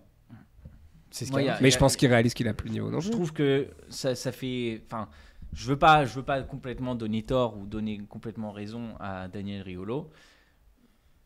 [1.11, 2.91] C'est ce qu'il a- Mais je pense qu'il réalise qu'il a plus le niveau.
[2.91, 4.83] Non je trouve que ça, ça fait.
[4.87, 5.09] Enfin,
[5.53, 9.63] je veux pas, je veux pas complètement donner tort ou donner complètement raison à Daniel
[9.63, 10.11] Riolo.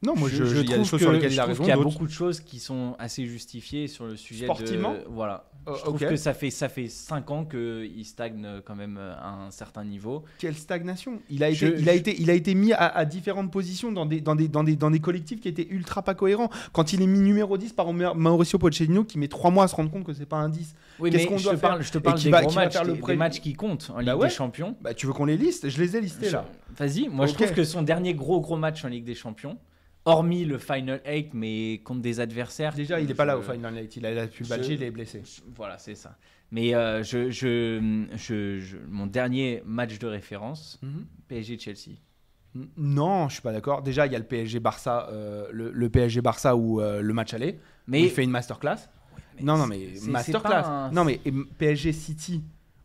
[0.03, 1.63] Non, moi, je, y trouve choses que- sur lesquelles je il a trouve raison.
[1.65, 5.05] qu'il y a beaucoup de choses qui sont assez justifiées sur le sujet Sportivement de.
[5.09, 5.47] Voilà.
[5.69, 9.31] Euh, je trouve que ça fait ça fait cinq ans qu'il stagne quand même à
[9.47, 10.23] un certain niveau.
[10.39, 13.05] Quelle stagnation Il a Je- été, il a été, il a été mis à, à
[13.07, 16.15] différentes positions dans des, dans, des, dans, des, dans des collectifs qui étaient ultra pas
[16.15, 16.51] cohérents.
[16.73, 19.69] Quand il est mis numéro 10 par Maur- Mauricio Pochettino, qui met 3 mois à
[19.69, 21.83] se rendre compte que c'est pas un 10, Oui, Qu'est-ce qu'on doit te faire parle,
[21.83, 24.17] je te parle des va- gros matchs, le des, matchs qui comptent en Ligue Bah
[24.17, 24.29] ouais.
[24.29, 24.77] des Champions.
[24.83, 25.69] bah, tu veux qu'on les liste?
[25.71, 26.45] Je les ai listés là.
[26.79, 29.57] Vas-y, moi je trouve que son dernier gros gros match en Ligue des Champions,
[30.07, 32.75] hormis le Final 8, mais contre des adversaires.
[32.75, 33.97] Déjà, il est je- pas là au Final Night.
[33.97, 35.23] Il a, il a pu le je- badger, il est blessé.
[35.55, 36.17] Voilà, c'est ça.
[36.51, 40.81] Mais euh, je, je, je- je- mon dernier match de référence,
[41.29, 41.97] PSG-Chelsea.
[42.55, 43.83] N- Non, je suis pas d'accord.
[43.83, 47.13] Déjà, il y a le PSG Barça, euh, le, le PSG Barça ou euh, le
[47.13, 47.59] match aller.
[47.87, 48.89] Mais il fait une masterclass.
[49.37, 50.65] mais non, non, mais masterclass.
[50.65, 51.21] un- Non, mais
[51.59, 52.43] PSG City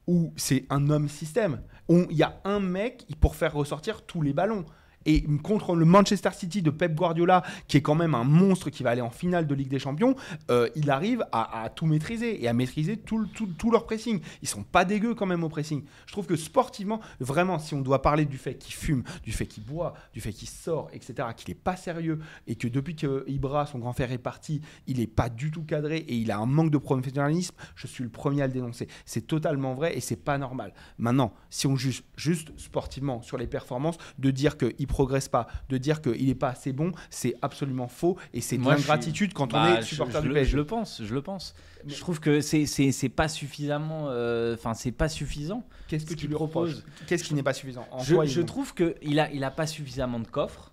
[0.07, 1.61] où c'est un homme système.
[1.87, 4.65] où Il y a un mec pour faire ressortir tous les ballons.
[5.05, 8.83] Et contre le Manchester City de Pep Guardiola, qui est quand même un monstre qui
[8.83, 10.15] va aller en finale de Ligue des Champions,
[10.49, 14.21] euh, il arrive à, tout maîtriser et à maîtriser tout, le- tout, tout leur pressing.
[14.41, 15.83] Ils sont pas dégueux quand même au pressing.
[16.05, 19.45] Je trouve que sportivement, vraiment, si on doit parler du fait qu'il fume, du fait
[19.45, 23.23] qu'il boit, du fait qu'il sort, etc., qu'il est pas sérieux et que depuis que
[23.27, 26.37] Ibra, son grand frère, est parti, il est pas du tout cadré et il a
[26.37, 28.87] un manque de professionnalisme, je suis le premier à le dénoncer.
[29.05, 30.73] C'est totalement vrai et c'est pas normal.
[30.97, 35.77] Maintenant, si on juge juste sportivement sur les performances, de dire qu'il progresse pas, de
[35.77, 39.51] dire qu'il n'est pas assez bon, c'est absolument faux et c'est de je l'ingratitude quand
[39.51, 40.51] Bah, on est je- supporter je du PSG.
[40.51, 41.55] Je le pense, je le pense.
[41.85, 45.63] Mais- Je trouve que c'est c'est c'est pas suffisamment, euh, enfin c'est pas suffisant.
[45.87, 46.81] Qu'est-ce que tu lui propose.
[46.83, 49.43] proposes Qu'est-ce qui n'est pas suffisant En je quoi je trouve que il a il
[49.43, 50.71] a pas suffisamment de coffres.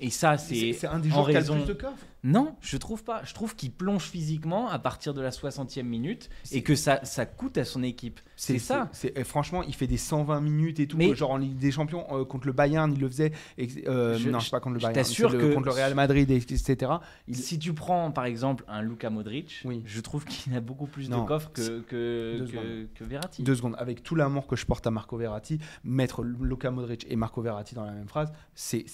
[0.00, 2.06] Et ça c'est un des joueurs qui a le raison- plus de coffres.
[2.24, 3.22] Non, je trouve pas.
[3.24, 7.26] Je trouve qu'il plonge physiquement à partir de la 60e minute et que ça, ça
[7.26, 8.18] coûte à son équipe.
[8.34, 8.90] C'est ça.
[9.24, 10.96] franchement, il fait des 120 minutes et tout.
[10.96, 13.32] Mais- genre en Ligue des Champions euh, contre le Bayern, il le faisait.
[13.86, 14.94] euh, Je- non, je sais pas contre le Bayern.
[14.94, 16.92] t'assure que- contre le Real Madrid, et- etc.
[17.28, 19.82] Il- Si tu prends par exemple un Luka Modric, Oui.
[19.86, 23.42] je trouve qu'il a beaucoup plus Non, de coffres que, que, Verratti.
[23.42, 23.76] Deux secondes.
[23.78, 27.74] Avec tout l'amour que je porte à Marco Verratti, mettre Luka Modric et Marco Verratti
[27.74, 28.84] dans la même phrase, c'est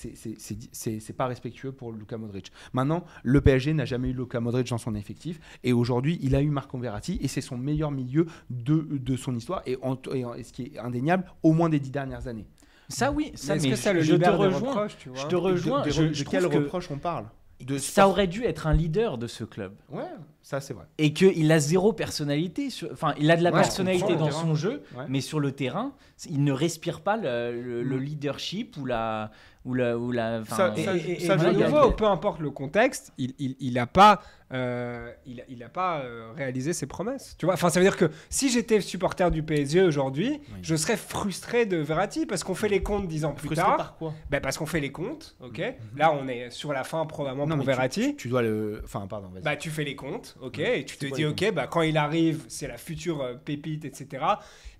[1.16, 2.52] pas respectueux pour Luka Modric.
[2.72, 6.42] Maintenant, le PSG n'a jamais eu Luka Modric dans son effectif et aujourd'hui, il a
[6.42, 10.24] eu Marco Verratti et c'est son meilleur milieu de, de son histoire et, en- et
[10.24, 12.46] en- et ce qui est indéniable, au moins des dix dernières années.
[12.88, 14.58] Ça oui, ça Mais est-ce mais que ça je, le je te rejoins.
[14.70, 15.80] reproches, tu vois Je te rejoins.
[15.80, 17.26] de, de- je, de je quel reproche on parle?
[17.60, 19.72] De ça sport- aurait dû être un leader de ce club.
[19.90, 20.02] Ouais,
[20.44, 20.84] ça c'est vrai.
[20.98, 22.68] Et qu'il a zéro personnalité.
[22.70, 24.42] sur- Enfin, il a de la Ouais, personnalité dans le terrain.
[24.42, 25.04] son jeu, Ouais.
[25.08, 25.92] mais sur le terrain,
[26.30, 28.02] il ne respire pas le, le- le Mm.
[28.04, 29.30] leadership ou la.
[29.66, 32.50] Ou la, ou la enfin, Ça- Et, ça- et- ça, je- nouveau, peu importe le
[32.50, 34.20] contexte, il, il, il a pas,
[34.52, 37.34] euh, il, a- il a pas euh, réalisé ses promesses.
[37.38, 40.98] Tu vois, enfin, ça veut dire que si j'étais supporter du PSG aujourd'hui, je serais
[40.98, 43.76] frustré de Verratti parce qu'on fait les comptes dix ans plus Frustré tard.
[43.78, 44.12] par quoi?
[44.28, 45.62] Ben, parce qu'on fait les comptes, ok?
[45.96, 48.16] Là, on est sur la fin probablement Non, pour tu- Verratti.
[48.16, 48.82] Tu dois le.
[48.84, 49.42] Enfin, pardon, vas-y.
[49.44, 50.80] Bah, tu fais les comptes, ok, Ouais.
[50.80, 54.24] et tu te dis, ok, bah, quand il arrive, c'est la future euh, pépite, etc.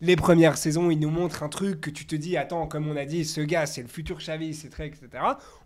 [0.01, 2.97] Les premières saisons, il nous montre un truc que tu te dis, attends, comme on
[2.97, 5.09] a dit, ce gars, c'est le futur Xavi, c'est très, etc.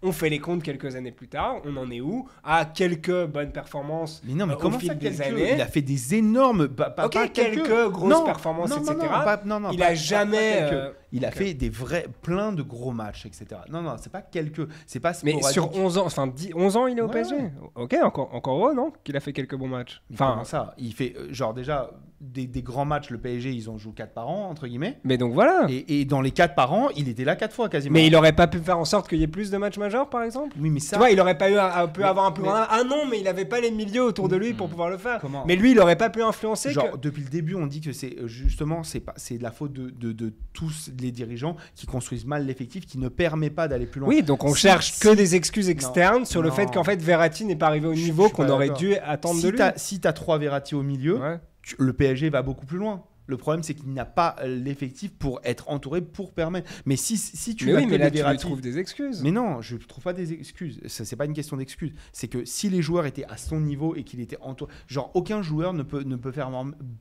[0.03, 2.29] On fait les comptes quelques années plus tard, on en est où?
[2.45, 5.21] À quelques bonnes performances Mais non, mais euh, comment au fil ça, des quelques?
[5.21, 5.53] années.
[5.55, 6.69] Il a fait des énormes.
[6.69, 8.95] Pas, pas- Ok, pas quelques grosses Non, performances, non, etc.
[8.95, 10.69] Non, pas- il a jamais.
[11.13, 13.47] Il a fait des vrais, plein de gros matchs, etc.
[13.71, 14.69] Non, non, c'est pas quelques.
[14.87, 17.35] C'est pas Mais sur 11 ans, enfin 10, 11 ans, il est au Ouais, PSG.
[17.37, 17.53] ouais.
[17.77, 20.03] Ok, encore, encore heureux, non Qu'il a fait quelques bons matchs.
[20.13, 20.75] Enfin, ça?
[20.77, 21.91] Il fait, euh, genre, déjà,
[22.21, 24.99] des, des grands matchs, le PSG, ils en jouent 4 par an, entre guillemets.
[25.05, 25.67] mais donc voilà.
[25.69, 27.93] Et, et dans les 4 par an, il était là 4 fois quasiment.
[27.95, 30.11] Mais il aurait pas pu faire en sorte qu'il y ait plus de matchs majeurs,
[30.11, 30.57] par exemple?
[30.61, 30.97] Oui, mais ça.
[30.97, 32.67] Tu vois, il aurait pas eu un, un- pu Mais- avoir un peu mais- un-
[32.71, 34.71] Ah non, mais il avait pas les milieux autour de lui pour Mm.
[34.71, 35.21] pouvoir le faire.
[35.21, 36.73] Comment Mais lui, il aurait pas pu influencer.
[36.73, 39.43] Genre, que- depuis le début, on dit que c'est euh, justement c'est pas c'est de
[39.45, 43.51] la faute de, de, de tous les dirigeants qui construisent mal l'effectif, qui ne permet
[43.51, 44.09] pas d'aller plus loin.
[44.09, 46.55] Oui, donc on Si- cherche si- que des excuses externes sur le Non.
[46.55, 49.51] fait qu'en fait Verratti n'est pas arrivé au niveau qu'on aurait dû attendre si de
[49.51, 49.59] lui.
[49.77, 51.39] si t'as trois Verratti au milieu, Ouais.
[51.79, 53.05] Le PSG va beaucoup plus loin.
[53.27, 56.71] Le problème, c'est qu'il n'a pas l'effectif pour être entouré, pour permettre.
[56.87, 59.23] Mais si, si tu mais oui, mais là, tu lui trouves des excuses.
[59.23, 60.81] Mais non, je ne trouve pas des excuses.
[60.87, 61.93] Ça, c'est pas une question d'excuses.
[62.15, 64.73] C'est que si les joueurs étaient à son niveau et qu'il était entouré.
[64.87, 66.51] Genre, aucun joueur ne peut, ne peut faire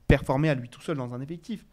[0.06, 1.64] performer à lui tout seul dans un effectif.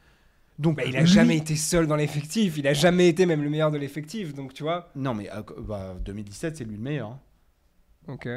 [0.58, 2.58] Donc, Bah, il a lui- jamais été seul dans l'effectif.
[2.58, 4.34] Il a jamais été même le meilleur de l'effectif.
[4.34, 4.89] Donc, tu vois.
[4.96, 7.10] Non, mais euh, bah, 2017, c'est lui le meilleur.
[7.10, 7.20] hein.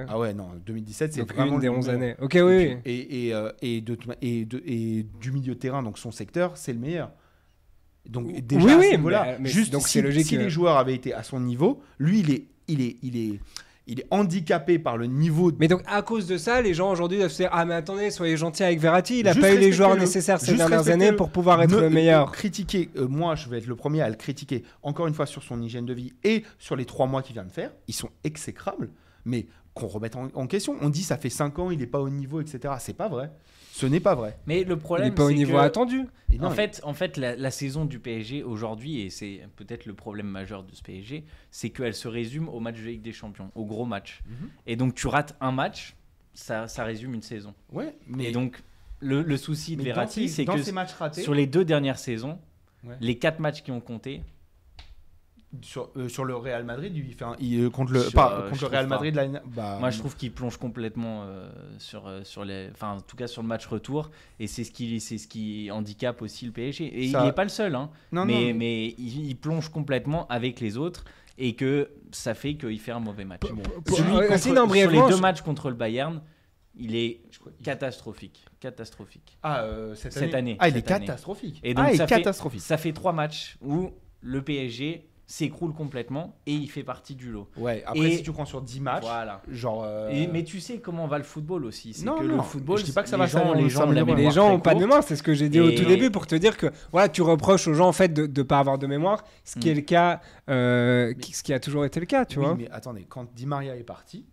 [0.08, 2.00] Ah ouais, non, 2017, c'est vraiment une des lui le 11 meilleur.
[2.02, 2.14] années.
[2.20, 2.76] Ok, oui, oui.
[2.84, 6.56] Et, et, euh, et, de, et, de- et du milieu de terrain, donc son secteur,
[6.56, 7.10] c'est le meilleur.
[8.08, 11.12] Donc Oui, déjà, oui, à ce mais- juste donc si, logique les joueurs avaient été
[11.12, 13.40] à son niveau, lui, il est, il est, il est,
[13.90, 15.50] il est handicapé par le niveau.
[15.58, 18.10] Mais donc, à cause de ça, les gens aujourd'hui doivent se dire Ah, mais attendez,
[18.10, 19.20] soyez gentils avec Verratti.
[19.20, 21.80] Il a Juste pas eu les joueurs nécessaires ces dernières années pour pouvoir être Ne-
[21.80, 22.32] le meilleur.
[22.32, 24.62] Critiquer, euh, moi, je vais être le premier à le critiquer.
[24.82, 27.44] Encore une fois sur son hygiène de vie et sur les trois mois qu'il vient
[27.44, 28.90] de faire, ils sont exécrables.
[29.28, 30.76] Mais qu'on remette en, en question.
[30.80, 32.74] On dit ça fait 5 ans, il n'est pas au niveau, etc.
[32.80, 33.30] C'est pas vrai.
[33.72, 34.36] Ce n'est pas vrai.
[34.46, 36.06] Mais le Il problème, n'est pas au niveau que- attendu.
[36.32, 39.86] Et non, en, fait, en fait, la, la saison du PSG aujourd'hui, et c'est peut-être
[39.86, 43.12] le problème majeur de ce PSG, c'est qu'elle se résume au match de Ligue des
[43.12, 44.22] Champions, au gros match.
[44.26, 44.48] Mhm.
[44.66, 45.94] Et donc tu rates un match,
[46.34, 47.54] ça, ça résume une saison.
[47.72, 48.62] ouais, mais Et donc
[49.00, 51.98] le, le souci de Verratti, ces- c'est que ces matchs ratés, sur les deux dernières
[51.98, 52.38] saisons,
[52.84, 52.94] Ouais.
[53.00, 54.22] les quatre matchs qui ont compté,
[55.62, 58.32] sur, euh, sur le Real Madrid, il fait un- il, euh, contre le, Sur, pas,
[58.40, 58.94] euh, contre le Real pas.
[59.00, 63.16] Madrid, bah, moi je trouve qu'il plonge complètement euh, sur, sur les, enfin en tout
[63.16, 66.52] cas sur le match retour, et c'est ce qui, c'est ce qui handicape aussi le
[66.52, 67.02] PSG.
[67.04, 69.70] Et Ça- il n'est pas le seul, hein, non, mais, non, mais il, il plonge
[69.70, 71.04] complètement avec les autres,
[71.38, 73.40] et que ça fait qu'il fait un mauvais match.
[73.50, 74.10] Bon, Celui
[74.42, 76.20] sur les deux je- matchs contre le Bayern,
[76.76, 77.22] il est
[77.64, 79.38] catastrophique, catastrophique.
[79.42, 81.06] Ah, euh, cette, Cette année, Ah, il est année.
[81.06, 81.60] catastrophique.
[81.64, 82.60] Et donc, ah, il ça fait- catastrophique.
[82.60, 83.90] Ça fait trois matchs où
[84.20, 87.48] le PSG s'écroule complètement et il fait partie du lot.
[87.58, 89.42] Ouais, après, Et- si tu prends sur 10 matchs, Voilà.
[89.50, 89.84] genre.
[89.84, 91.92] euh, Et- mais tu sais comment va le football aussi.
[91.92, 93.68] C'est Non, que non, le football, je dis pas que ça les va gens, les
[93.68, 94.06] gens ont s'améliorer.
[94.14, 96.10] mémoire Les gens n'ont pas de mémoire, c'est ce que j'ai dit au tout début
[96.10, 98.78] pour te dire que voilà, tu reproches aux gens en fait de ne pas avoir
[98.78, 99.70] de mémoire, ce qui Mm.
[99.70, 102.54] est le cas, euh, ce qui a toujours été le cas, tu oui, vois.
[102.54, 104.24] mais attendez, quand Di Maria est parti,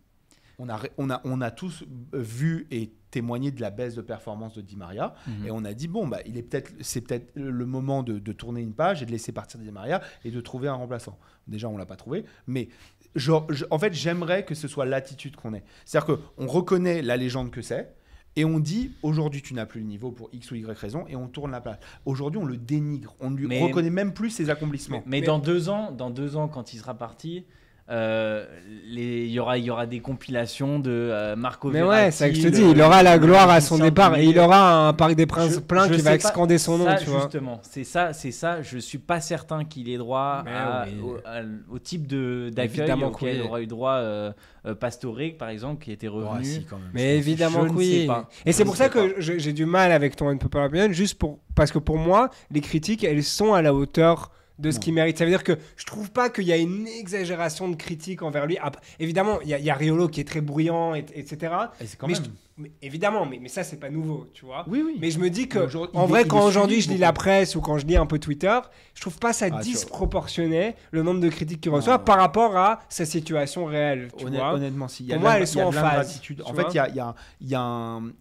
[0.60, 1.84] on a, on a, on a tous
[2.14, 5.14] euh, vu et témoigné de la baisse de performance de Di Maria.
[5.26, 5.46] Mhm.
[5.48, 8.32] Et on a dit, bon, bah, il est peut-être, c'est peut-être le moment de, de
[8.34, 11.18] tourner une page et de laisser partir Di Maria et de trouver un remplaçant.
[11.48, 12.68] Déjà, on l'a pas trouvé, mais
[13.16, 15.64] genre, je- en fait, j'aimerais que ce soit l'attitude qu'on ait.
[15.86, 17.96] C'est-à-dire qu'on reconnaît la légende que c'est.
[18.36, 21.16] Et on dit, aujourd'hui, tu n'as plus le niveau pour X ou Y raison, et
[21.16, 21.78] on tourne la page.
[22.06, 23.16] Aujourd'hui, on le dénigre.
[23.22, 25.02] On ne lui Mais- reconnaît même plus ses accomplissements.
[25.06, 27.46] Mais, Mais- dans deux ans, dans deux ans, quand il sera parti,
[27.90, 28.46] euh,
[28.88, 32.18] les- il y aura, il y aura des compilations de euh, Marco Mais ouais, c'est
[32.18, 34.88] ça que je te dis, il aura la gloire à son départ et il aura
[34.88, 37.22] un Parc des Princes Je- plein je qui va excander son nom, ça, tu vois.
[37.22, 38.62] Justement, c'est ça, c'est ça.
[38.64, 41.00] Je suis pas certain qu'il ait droit Mais à- oui.
[41.04, 43.48] au, à- au type de d'accueil auquel que oui.
[43.48, 44.32] aura eu droit euh,
[44.66, 46.44] euh, Pastore, par exemple, qui était revenu.
[46.44, 46.90] Si, quand même.
[46.94, 48.08] Mais évidemment que oui.
[48.48, 51.78] Et c'est pour ça que j'ai du mal avec ton Opinion, juste pour, parce que
[51.80, 55.18] pour moi, les critiques, elles sont à la hauteur de ce qu'il mérite.
[55.18, 58.46] Ça veut dire que je trouve pas qu'il y a une exagération de critiques envers
[58.46, 58.58] lui.
[59.00, 61.54] Évidemment, il y, a- il y a Riolo qui est très bruyant, et- etc.
[61.82, 62.24] Et c'est quand mais même.
[62.24, 62.30] je-
[62.64, 64.64] mais évidemment, mais, mais ça, c'est pas nouveau, tu vois.
[64.70, 64.98] Oui, oui.
[65.02, 65.60] Mais je me dis que,
[65.94, 68.58] en vrai, quand aujourd'hui je lis la presse ou quand je lis un peu Twitter,
[68.94, 71.78] je trouve pas ça Ah, disproportionné le nombre de critiques qu'il Non.
[71.78, 74.54] reçoit par rapport à sa situation réelle, tu Honnêt- vois.
[74.54, 75.04] honnêtement, si.
[75.04, 77.16] Y a Pour moi, elles sont en phase, En fait, il y a, y a-
[77.42, 78.12] y a un.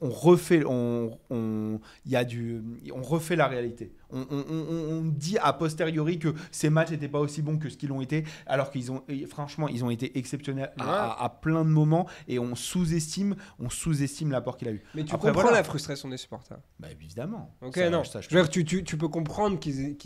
[0.00, 2.62] On refait, on, on, y a du,
[2.94, 3.92] on refait la réalité.
[4.10, 7.68] On, on- on- on dit a posteriori que ces matchs n'étaient pas aussi bons que
[7.68, 10.90] ce qu'ils ont été, alors qu'ils ont, et franchement, ils ont été exceptionnels à, Ouais.
[10.90, 14.82] à- à plein de moments, et on sous-estime, on sous-estime l'apport qu'il a eu.
[14.94, 15.58] Mais tu Après, comprends voilà.
[15.58, 16.58] la frustration des supporters.
[16.78, 17.54] Bah, évidemment.
[17.62, 18.04] Ok, Ça, non.
[18.04, 19.96] ça, je je veux dire, tu, tu, tu peux comprendre qu'ils lui-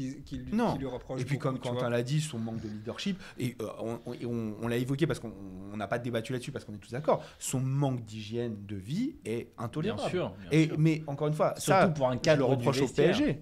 [0.52, 0.72] Non.
[0.72, 1.20] qu'ils lui reprochent.
[1.20, 4.14] Et puis beaucoup, comme Quentin l'a dit, son manque de leadership, et euh, on, on-
[4.14, 5.32] et on- on l'a évoqué parce qu'on
[5.72, 9.16] on n'a pas débattu là-dessus parce qu'on est tous d'accord, son manque d'hygiène de vie
[9.24, 10.10] est Bien intolérable.
[10.10, 10.30] sûr.
[10.40, 10.76] bien Et, sûr.
[10.78, 12.88] mais encore une fois, Surtout ça, pour un le cadre du reproche au.
[12.88, 13.40] PSG.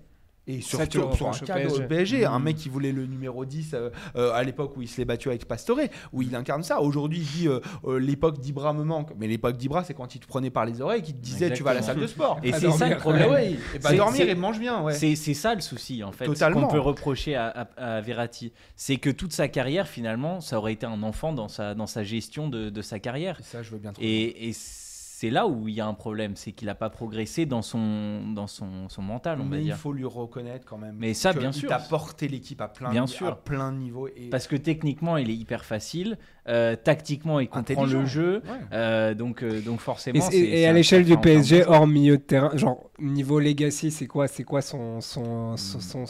[0.48, 1.82] Et surtout pour un reproches au PSG.
[1.88, 2.42] PSG, un Mm.
[2.44, 5.28] mec qui voulait le numéro 10 euh, euh, à l'époque où il se l'est battu
[5.28, 5.78] avec Pastore,
[6.12, 6.80] où il incarne ça.
[6.80, 9.10] Aujourd'hui, il dit euh, euh, l'époque d'Ibra me manque.
[9.18, 11.62] Mais l'époque d'Ibra, c'est quand il te prenait par les oreilles, qu'il te disait tu
[11.64, 12.38] vas à la salle de sport.
[12.44, 13.26] Et c'est ça le problème.
[13.28, 14.82] Ah ouais, et pas dormir et mange bien.
[14.82, 14.92] Ouais.
[14.94, 16.62] C'est c'est ça le souci en fait Totalement.
[16.68, 18.52] qu'on peut reprocher à, à- à Verratti.
[18.76, 22.04] C'est que toute sa carrière finalement, ça aurait été un enfant dans sa, dans sa
[22.04, 23.38] gestion de, de sa carrière.
[23.40, 24.08] Et ça, je veux bien trouver.
[24.08, 24.52] Et, et
[25.18, 28.32] c'est là où il y a un problème, c'est qu'il n'a pas progressé dans son,
[28.34, 29.76] dans son, son mental, on va mais il dire.
[29.78, 30.94] faut lui reconnaître quand même.
[30.98, 31.70] Mais ça, que bien il sûr.
[31.70, 33.38] t'a porté l'équipe à plein, Bien à sûr.
[33.38, 34.08] plein de niveaux.
[34.08, 34.28] Et...
[34.28, 36.18] Parce que techniquement, il est hyper facile.
[36.48, 38.42] euh, tactiquement, il comprend le jeu.
[38.44, 38.50] Ouais.
[38.74, 40.30] euh, donc, euh, donc Et, forcément.
[40.32, 44.44] et à l'échelle du PSG, hors milieu de terrain, genre niveau legacy, c'est quoi, c'est
[44.44, 46.04] quoi son, son, son, son-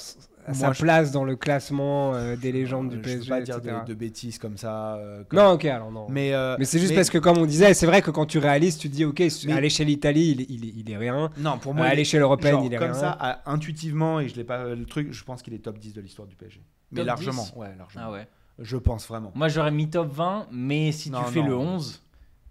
[0.46, 3.18] à sa place dans le classement euh, des légendes du je PSG.
[3.18, 4.94] veux pas dire de, de bêtises comme ça.
[4.96, 6.06] euh, comme- Non, ok, alors non.
[6.08, 8.38] Mais, euh, Mais c'est juste parce que, comme on disait, c'est vrai que quand tu
[8.38, 11.30] réalises, tu te dis, ok, Mais- à l'échelle Italie, il, est- il, il est rien.
[11.38, 13.00] Non, pour moi, il est- l'échelle européenne, genre, il est comme rien.
[13.00, 15.92] ça, à- intuitivement, et je l'ai pas le truc, je pense qu'il est top 10
[15.92, 16.62] de l'histoire du PSG.
[16.92, 17.52] Mais Top largement, 10?
[17.56, 18.04] ouais, largement.
[18.06, 18.28] Ah ouais.
[18.58, 19.32] Je pense vraiment.
[19.34, 21.48] Moi, j'aurais mis top 20, mais si Non, tu fais non.
[21.48, 22.02] le 11,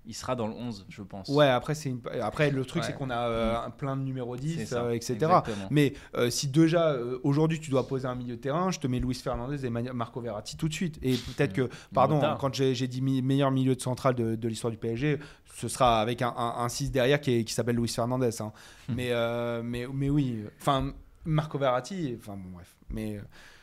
[0.07, 1.27] il sera dans le 11, je pense.
[1.29, 2.01] Ouais, après, c'est une...
[2.21, 2.87] après le truc, Ouais.
[2.87, 5.13] c'est qu'on a euh, un plein de numéros 10, C'est ça, euh, etc.
[5.15, 5.67] exactement.
[5.71, 8.87] Mais euh, si déjà, euh, aujourd'hui, tu dois poser un milieu de terrain, je te
[8.87, 10.99] mets Luis Fernandez et Marco Verratti tout de suite.
[11.01, 14.77] Et peut-être que, pardon, quand j'ai dit meilleur milieu de central de, de l'histoire du
[14.77, 15.19] PSG,
[15.55, 18.41] ce sera avec un, un, 6 derrière qui, est- qui s'appelle Luis Fernandez.
[18.41, 18.51] hein.
[18.89, 20.93] mais, euh, mais, mais oui, enfin,
[21.23, 22.75] Marco Verratti, enfin bon, bref.
[22.89, 23.19] Mais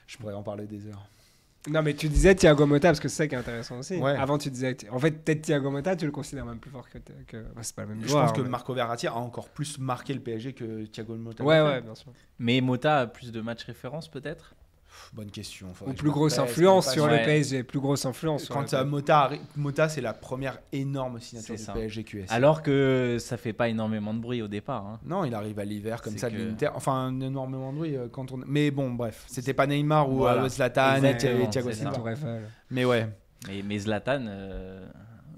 [0.07, 1.07] je pourrais en parler des heures.
[1.71, 3.97] Non, mais tu disais Thiago Motta, parce que c'est ça qui est intéressant aussi.
[3.97, 4.17] Ouais.
[4.17, 4.77] Avant, tu disais.
[4.91, 6.99] En fait, peut-être Thiago Motta, tu le considères même plus fort que.
[7.27, 7.45] que...
[7.63, 8.25] c'est pas le même Je joueur.
[8.27, 11.45] pense que mais- Marco Verratti a encore plus marqué le PSG que Thiago Motta.
[11.45, 12.13] Ouais, ouais, bien sûr.
[12.41, 14.55] Mais Mota a plus de matchs référence, peut-être?
[15.13, 15.69] Bonne question.
[15.87, 17.17] Ou plus grosse influence sur le.
[17.17, 17.63] PSG.
[17.65, 18.85] Plus grosse influence sur le Quand.
[18.85, 21.63] Mota, Mota c'est la première énorme signature du.
[21.65, 22.27] PSG QS.
[22.31, 24.87] Alors que ça fait pas énormément de bruit au départ.
[24.87, 25.01] hein.
[25.05, 26.71] Non, il arrive à l'hiver comme ça de que- l'Inter.
[26.75, 28.41] Enfin, énormément de bruit euh, quand on.
[28.47, 30.43] Mais bon, bref, c'était pas Neymar ou Voilà.
[30.45, 31.93] euh, Zlatan et Thiago Silva.
[32.71, 33.09] Mais ouais,
[33.49, 34.87] Mais, mais Zlatan, euh,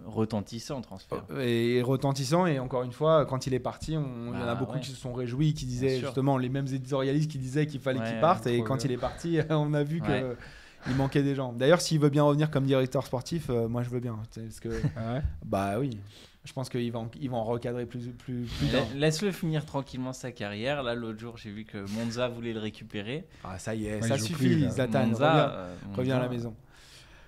[0.07, 1.25] retentissant transfert.
[1.41, 2.47] et retentissant.
[2.47, 4.75] Et encore une fois, quand il est parti, on, il y en a Bah, beaucoup
[4.75, 4.81] ouais.
[4.81, 8.11] qui se sont réjouis, qui disaient justement les mêmes éditorialistes qui disaient qu'il fallait Ouais,
[8.11, 8.47] qu'il parte.
[8.47, 8.85] Et quand bien.
[8.87, 10.07] il est parti, on a vu que.
[10.07, 10.37] Ouais.
[10.87, 11.55] Il manquait des gens.
[11.55, 14.19] D'ailleurs, s'il veut bien revenir comme directeur sportif, euh, moi je veux bien.
[14.35, 15.99] Parce que, Ah ouais bah oui,
[16.45, 20.31] je pense qu'ils vont, ils vont en recadrer plus, plus, plus Laisse-le finir tranquillement sa
[20.31, 20.83] carrière.
[20.83, 23.25] Là, l'autre jour, j'ai vu que Monza voulait le récupérer.
[23.45, 24.65] Ah, ça y est, Ouais, ça suffit, plus.
[24.67, 26.55] Monza, reviens, euh, reviens à la maison.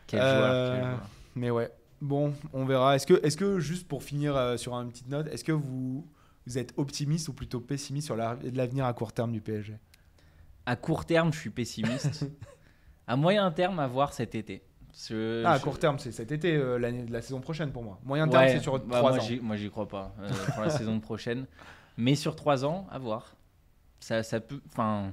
[0.06, 1.08] Quel Euh, joueur, quel joueur.
[1.36, 1.70] Mais ouais,
[2.06, 2.96] bon, on verra.
[2.96, 6.06] Est-ce que, est que juste pour finir euh, sur une petite note, est-ce que vous,
[6.46, 9.76] vous êtes optimiste ou plutôt pessimiste sur la- l'avenir à court terme du PSG
[10.64, 12.26] À court terme, je suis pessimiste.
[13.06, 14.62] à moyen terme, à voir cet été.
[15.08, 17.70] Je- Ah, à je- court terme, c'est cet été, euh, l'année de la saison prochaine
[17.70, 18.00] pour moi.
[18.04, 19.26] Moyen terme, Ouais, c'est sur bah, 3 moi, ans.
[19.42, 21.46] Moi, j'y crois pas euh, pour la saison prochaine.
[21.98, 23.34] Mais sur 3 ans, à voir.
[24.00, 24.60] Ça, ça peut.
[24.72, 25.12] Enfin,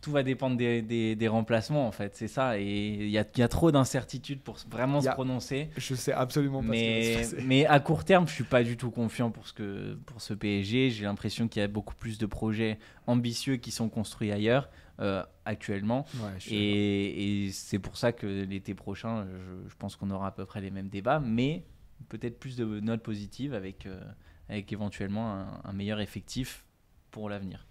[0.00, 2.14] tout va dépendre des, des- des remplacements, en fait.
[2.14, 2.58] C'est ça.
[2.58, 5.70] Et il y a, il y a trop d'incertitudes pour vraiment se prononcer.
[5.76, 7.36] Je sais absolument pas ce Mais, passer.
[7.44, 10.34] mais à court terme, je suis pas du tout confiant pour ce, que, pour ce
[10.34, 10.90] PSG.
[10.90, 14.68] J'ai l'impression qu'il y a beaucoup plus de projets ambitieux qui sont construits ailleurs
[15.00, 16.06] euh, actuellement.
[16.14, 20.32] Ouais, Et, et c'est pour ça que l'été prochain, je, je pense qu'on aura à
[20.32, 21.64] peu près les mêmes débats, mais
[22.08, 24.00] peut-être plus de notes positives avec, euh,
[24.48, 26.64] avec éventuellement un, un meilleur effectif
[27.10, 27.66] pour l'avenir.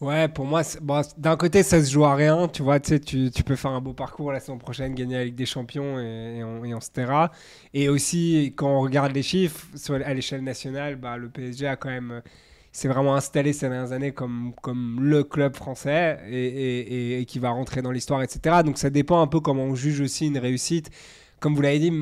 [0.00, 2.48] Ouais, pour moi, c'est- bon, d'un côté, ça se joue à rien.
[2.48, 5.34] Tu vois, tu, tu, peux faire un beau parcours la saison prochaine, gagner la Ligue
[5.34, 7.30] des Champions et, on, se taira.
[7.72, 11.76] Et aussi, quand on regarde les chiffres, sur, à l'échelle nationale, bah, le PSG a
[11.76, 12.10] quand même.
[12.10, 12.20] euh,
[12.72, 17.82] s'est vraiment installé ces dernières années comme, comme le club français et, qui va rentrer
[17.82, 18.64] dans l'histoire, etc.
[18.64, 20.90] Donc ça dépend un peu comment on juge aussi une réussite.
[21.40, 21.92] Comme vous l'avez dit,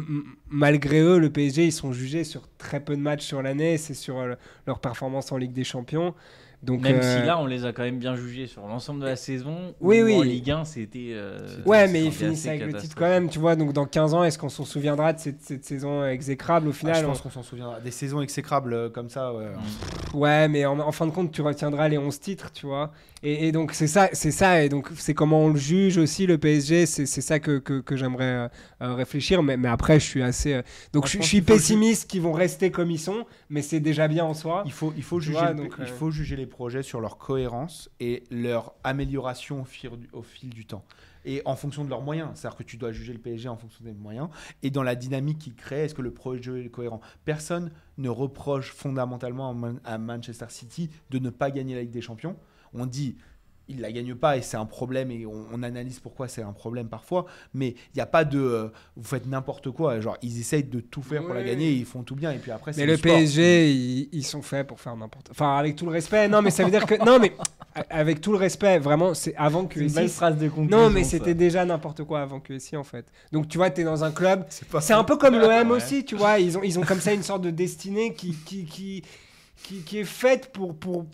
[0.49, 3.77] malgré eux, le PSG, ils sont jugés sur très peu de matchs sur l'année.
[3.79, 4.35] C'est sur euh,
[4.67, 6.15] leur performance en Ligue des Champions.
[6.63, 9.07] Donc, Même euh, si là, on les a quand même bien jugés sur l'ensemble de
[9.07, 9.75] la saison.
[9.81, 10.15] Oui, oui.
[10.17, 11.11] En Ligue 1, c'était.
[11.13, 13.57] euh, Ouais, c'était mais ils finissent avec le titre quand même, tu vois.
[13.57, 16.75] Donc dans 15 ans, est-ce qu'on s'en souviendra de cette, cette saison exécrable au Ah,
[16.75, 17.81] final Je pense on- qu'on s'en souviendra.
[17.81, 19.47] Des saisons exécrables euh, comme ça, ouais.
[20.15, 22.93] Ouais, mais en, en fin de compte, tu retiendras les 11 titres, tu vois.
[23.23, 24.63] Et, et donc c'est ça, c'est ça.
[24.63, 26.87] Et donc c'est comment on le juge aussi le PSG.
[26.87, 28.49] C'est c'est ça que, que, que j'aimerais euh,
[28.83, 29.43] euh, réfléchir.
[29.43, 30.55] Mais, mais après, je suis assez.
[30.55, 34.25] euh, donc je, suis pessimiste qu'ils vont rester comme ils sont, mais c'est déjà bien
[34.25, 34.63] en soi.
[34.67, 37.17] Il faut, il, faut juger vois, le- donc, il faut juger les projets sur leur
[37.19, 40.85] cohérence et leur amélioration au fil, du, au fil du temps.
[41.25, 42.31] Et en fonction de leurs moyens.
[42.35, 44.29] C'est-à-dire que tu dois juger le PSG en fonction des moyens.
[44.63, 47.01] Et dans la dynamique qu'ils créent, est-ce que le projet est cohérent?
[47.25, 51.91] Personne ne reproche fondamentalement à Man- à Manchester City de ne pas gagner la Ligue
[51.91, 52.37] des Champions.
[52.75, 53.17] On dit
[53.73, 56.53] il la gagne pas et c'est un problème et on, on analyse pourquoi c'est un
[56.53, 60.39] problème parfois mais il n'y a pas de euh, vous faites n'importe quoi genre ils
[60.41, 62.73] essayent de tout faire pour la gagner et ils font tout bien et puis après
[62.73, 63.17] c'est Mais le le sport.
[63.17, 65.29] PSG, ils, ils sont faits pour faire n'importe.
[65.31, 66.29] Enfin, avec tout le respect.
[66.29, 67.33] Non, mais ça veut dire que non, mais
[67.75, 70.77] a- avec tout le respect, vraiment, c'est avant que une belle ici- phrase de conclusion.
[70.77, 73.07] Non, mais c'était déjà n'importe quoi avant que ici en fait.
[73.33, 74.45] Donc tu vois, tu es dans un club.
[74.51, 75.77] c'est pas C'est un peu comme l'OM Ouais.
[75.77, 76.39] aussi, tu vois.
[76.39, 79.03] Ils ont, ils ont comme ça une sorte de destinée qui, qui, qui,
[79.63, 81.07] qui, qui est faite pour, pour,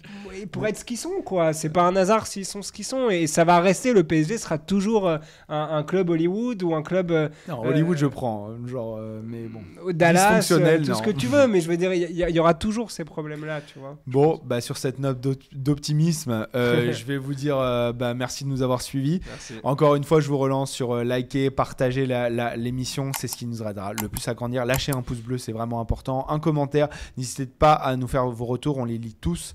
[0.51, 1.53] pour être ce qu'ils sont, quoi.
[1.53, 3.11] C'est pas un hasard s'ils sont ce qu'ils sont.
[3.11, 5.19] Et ça va rester, le PSG sera toujours euh,
[5.49, 8.51] un, un club Hollywood ou un club euh, Non, Hollywood, je prends.
[8.51, 9.61] euh, Genre, euh, mais bon.
[9.93, 10.95] Dallas, euh, Dysfonctionnel, tout non.
[10.99, 11.47] ce que tu veux.
[11.47, 13.97] Mais je veux dire, il y, aura toujours ces problèmes-là, tu vois.
[14.07, 18.45] Bon, bah, sur cette note d'op- d'optimisme, euh, je vais vous dire euh, bah, merci
[18.45, 19.21] de nous avoir suivis.
[19.27, 19.55] Merci.
[19.63, 23.37] Encore une fois, je vous relance sur euh, liker, partager la- la- l'émission, c'est ce
[23.37, 24.65] qui nous aidera le plus à grandir.
[24.65, 26.27] Lâchez un pouce bleu, c'est vraiment important.
[26.29, 29.53] Un commentaire, n'hésitez pas à nous faire vos retours, on les lit tous.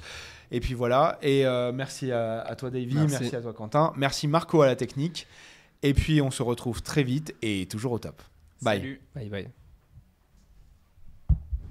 [0.51, 1.17] Et puis voilà.
[1.23, 2.93] Et euh, merci à, à toi, Davy.
[2.93, 3.17] Merci.
[3.19, 3.91] Merci à toi, Quentin.
[3.95, 5.25] Merci, Marco, à la technique.
[5.81, 8.21] Et puis, on se retrouve très vite et toujours au top.
[8.61, 8.79] Bye.
[8.79, 9.01] Salut.
[9.15, 9.62] Bye bye.